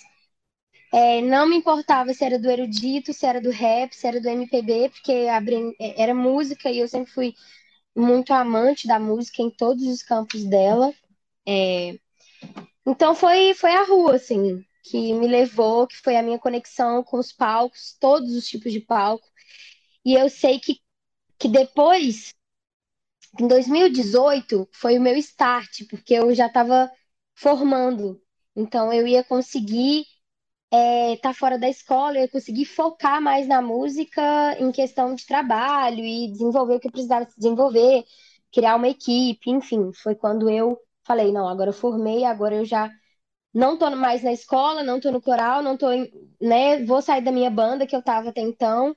[0.93, 4.28] É, não me importava se era do erudito, se era do rap, se era do
[4.28, 7.35] MPB, porque é, era música e eu sempre fui
[7.97, 10.93] muito amante da música em todos os campos dela.
[11.47, 11.99] É,
[12.86, 17.19] então foi, foi a rua, assim, que me levou, que foi a minha conexão com
[17.19, 19.27] os palcos, todos os tipos de palco.
[20.05, 20.81] E eu sei que,
[21.39, 22.35] que depois,
[23.40, 26.90] em 2018, foi o meu start, porque eu já estava
[27.34, 28.20] formando.
[28.56, 30.00] Então eu ia conseguir
[30.70, 34.22] estar é, tá fora da escola, eu ia conseguir focar mais na música
[34.60, 38.04] em questão de trabalho e desenvolver o que eu precisava desenvolver,
[38.52, 42.90] criar uma equipe, enfim, foi quando eu falei, não, agora eu formei, agora eu já
[43.54, 45.88] não tô mais na escola, não tô no coral, não tô,
[46.40, 48.96] né, vou sair da minha banda que eu tava até então,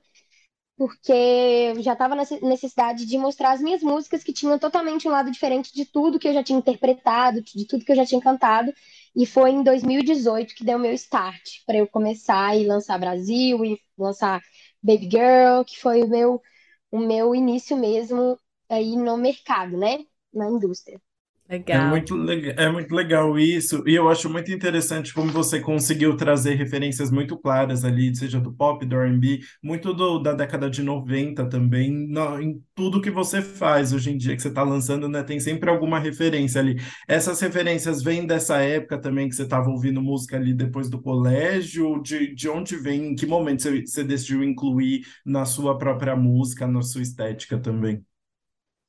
[0.76, 5.10] porque eu já tava na necessidade de mostrar as minhas músicas que tinham totalmente um
[5.10, 8.20] lado diferente de tudo que eu já tinha interpretado, de tudo que eu já tinha
[8.20, 8.72] cantado,
[9.14, 13.64] e foi em 2018 que deu o meu start para eu começar e lançar Brasil
[13.64, 14.42] e lançar
[14.82, 16.42] Baby Girl, que foi o meu
[16.90, 18.38] o meu início mesmo
[18.68, 19.98] aí no mercado, né,
[20.32, 21.00] na indústria.
[21.48, 21.76] Legal.
[21.76, 26.54] É muito, é muito legal isso, e eu acho muito interessante como você conseguiu trazer
[26.54, 31.48] referências muito claras ali, seja do pop, do R&B, muito do, da década de 90
[31.48, 35.24] também, no, em tudo que você faz hoje em dia, que você está lançando, né,
[35.24, 36.80] tem sempre alguma referência ali.
[37.08, 42.00] Essas referências vêm dessa época também que você estava ouvindo música ali depois do colégio,
[42.00, 46.64] de, de onde vem, em que momento você, você decidiu incluir na sua própria música,
[46.64, 48.05] na sua estética também?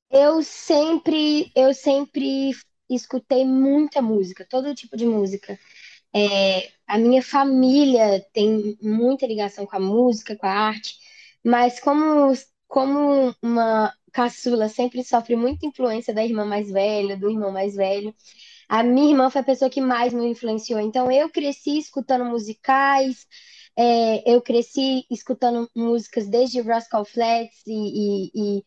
[0.10, 2.52] Eu sempre, eu sempre
[2.90, 5.60] escutei muita música, todo tipo de música.
[6.16, 10.96] É, a minha família tem muita ligação com a música, com a arte,
[11.44, 12.34] mas como,
[12.68, 18.16] como uma caçula sempre sofre muita influência da irmã mais velha, do irmão mais velho,
[18.70, 20.80] a minha irmã foi a pessoa que mais me influenciou.
[20.80, 23.28] Então eu cresci escutando musicais,
[23.78, 28.66] é, eu cresci escutando músicas desde Rascal Flatts e, e, e,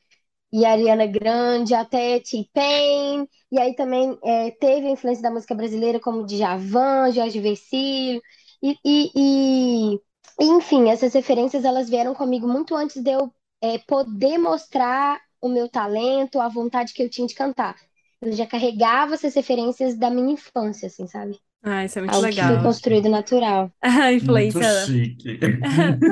[0.52, 6.00] e Ariana Grande até T-Pain, e aí também é, teve a influência da música brasileira
[6.00, 8.20] como Djavan, Jorge Versilo,
[8.62, 10.00] e, e, e,
[10.40, 15.68] enfim, essas referências elas vieram comigo muito antes de eu é, poder mostrar o meu
[15.68, 17.76] talento, a vontade que eu tinha de cantar.
[18.20, 21.38] Eu já carregava essas referências da minha infância, assim, sabe?
[21.62, 22.48] Ah, isso é muito Algo legal.
[22.48, 23.70] que foi construído natural.
[23.82, 24.60] A influência.
[24.60, 25.38] Muito chique.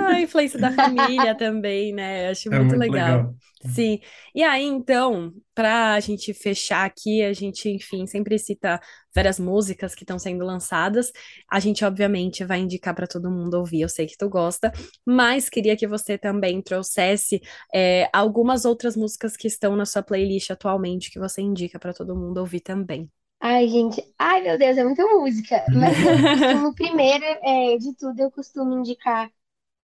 [0.06, 2.28] a influência da família também, né?
[2.28, 3.06] Acho É muito muito legal.
[3.08, 3.34] legal.
[3.64, 3.98] Sim.
[4.34, 8.78] E aí, então, pra gente fechar aqui, a gente, enfim, sempre cita
[9.14, 11.10] várias músicas que estão sendo lançadas.
[11.50, 14.70] A gente, obviamente, vai indicar para todo mundo ouvir, eu sei que tu gosta,
[15.04, 17.40] mas queria que você também trouxesse
[17.74, 22.14] é, algumas outras músicas que estão na sua playlist atualmente, que você indica para todo
[22.14, 23.10] mundo ouvir também.
[23.40, 25.65] Ai, gente, ai meu Deus, é muita música.
[25.73, 29.31] Mas eu costumo, primeiro é, de tudo, eu costumo indicar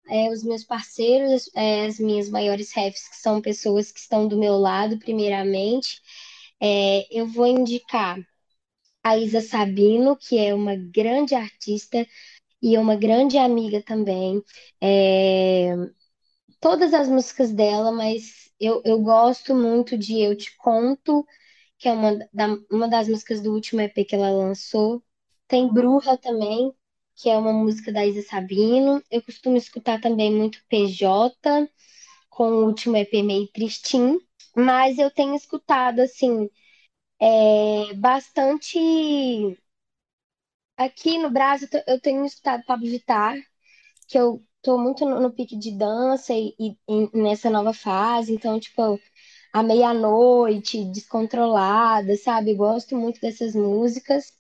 [0.08, 4.38] é, os meus parceiros, é, as minhas maiores refs, que são pessoas que estão do
[4.38, 6.00] meu lado, primeiramente.
[6.60, 8.18] É, eu vou indicar
[9.04, 12.06] a Isa Sabino, que é uma grande artista
[12.62, 14.42] e uma grande amiga também.
[14.82, 15.74] É,
[16.60, 21.26] todas as músicas dela, mas eu, eu gosto muito de Eu Te Conto,
[21.80, 25.04] que é uma, da, uma das músicas do último EP que ela lançou.
[25.48, 26.74] Tem Bruja também,
[27.16, 29.02] que é uma música da Isa Sabino.
[29.10, 31.68] Eu costumo escutar também muito PJ,
[32.30, 34.20] com o último EP meio tristinho.
[34.56, 36.50] Mas eu tenho escutado, assim,
[37.20, 38.78] é, bastante.
[40.76, 43.36] Aqui no Brasil, eu tenho escutado Pablo Vittar,
[44.08, 48.32] que eu tô muito no, no pique de dança e, e- e nessa nova fase.
[48.34, 49.00] Então, tipo,
[49.52, 52.54] a meia-noite, descontrolada, sabe?
[52.54, 54.32] Gosto muito dessas músicas.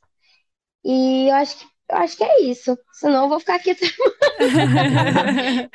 [0.84, 2.78] E eu acho que, eu acho que é isso.
[2.92, 3.86] Senão eu vou ficar aqui até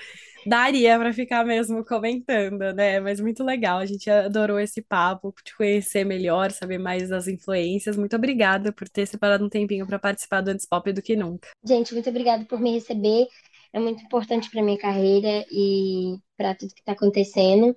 [0.48, 3.00] Daria para ficar mesmo comentando, né?
[3.00, 3.80] Mas muito legal.
[3.80, 7.98] A gente adorou esse papo, te conhecer melhor, saber mais das influências.
[7.98, 11.50] Muito obrigada por ter separado um tempinho para participar do Antes Pop do que nunca.
[11.64, 13.26] Gente, muito obrigada por me receber.
[13.74, 17.76] É muito importante para minha carreira e para tudo que está acontecendo.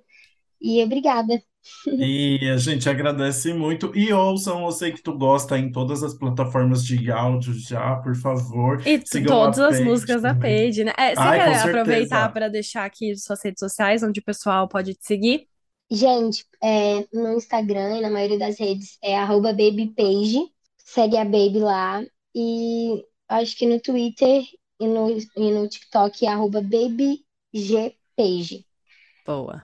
[0.61, 1.41] E obrigada.
[1.85, 3.91] E a gente agradece muito.
[3.95, 8.15] E ouçam, eu sei que tu gosta em todas as plataformas de áudio já, por
[8.15, 8.81] favor.
[8.87, 10.57] E Sigam todas as músicas da também.
[10.57, 10.93] Paige, né?
[10.97, 14.93] É, você Ai, quer aproveitar para deixar aqui suas redes sociais, onde o pessoal pode
[14.93, 15.47] te seguir?
[15.91, 20.39] Gente, é, no Instagram e na maioria das redes é arroba babypage.
[20.77, 22.03] Segue a Baby lá.
[22.35, 24.43] E acho que no Twitter
[24.79, 27.23] e no, e no TikTok é arroba babygpage.
[29.25, 29.63] Boa.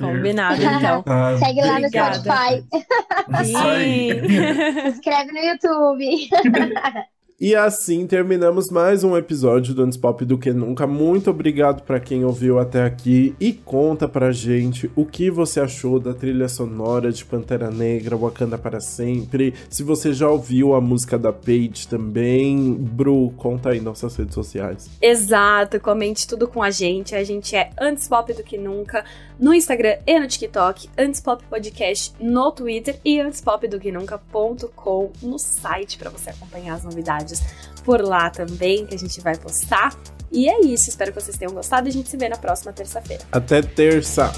[0.00, 1.02] Combinado, então.
[1.02, 2.14] Tá, Segue lá no obrigada.
[2.14, 2.64] Spotify.
[3.42, 4.10] Isso aí.
[4.26, 4.88] Sim.
[4.88, 6.28] Inscreve no YouTube.
[7.42, 10.86] E assim terminamos mais um episódio do Antes Pop do que nunca.
[10.86, 15.98] Muito obrigado para quem ouviu até aqui e conta pra gente o que você achou
[15.98, 19.54] da trilha sonora de Pantera Negra, Wakanda para sempre.
[19.70, 24.90] Se você já ouviu a música da Paige também, Bru, conta aí nossas redes sociais.
[25.00, 27.14] Exato, comente tudo com a gente.
[27.14, 29.02] A gente é Antes Pop do que nunca
[29.38, 36.10] no Instagram e no TikTok, Antes Pop Podcast no Twitter e antespopdoquenunca.com no site para
[36.10, 37.29] você acompanhar as novidades
[37.84, 39.94] por lá também que a gente vai postar.
[40.32, 42.72] E é isso, espero que vocês tenham gostado e a gente se vê na próxima
[42.72, 43.24] terça-feira.
[43.32, 44.32] Até terça!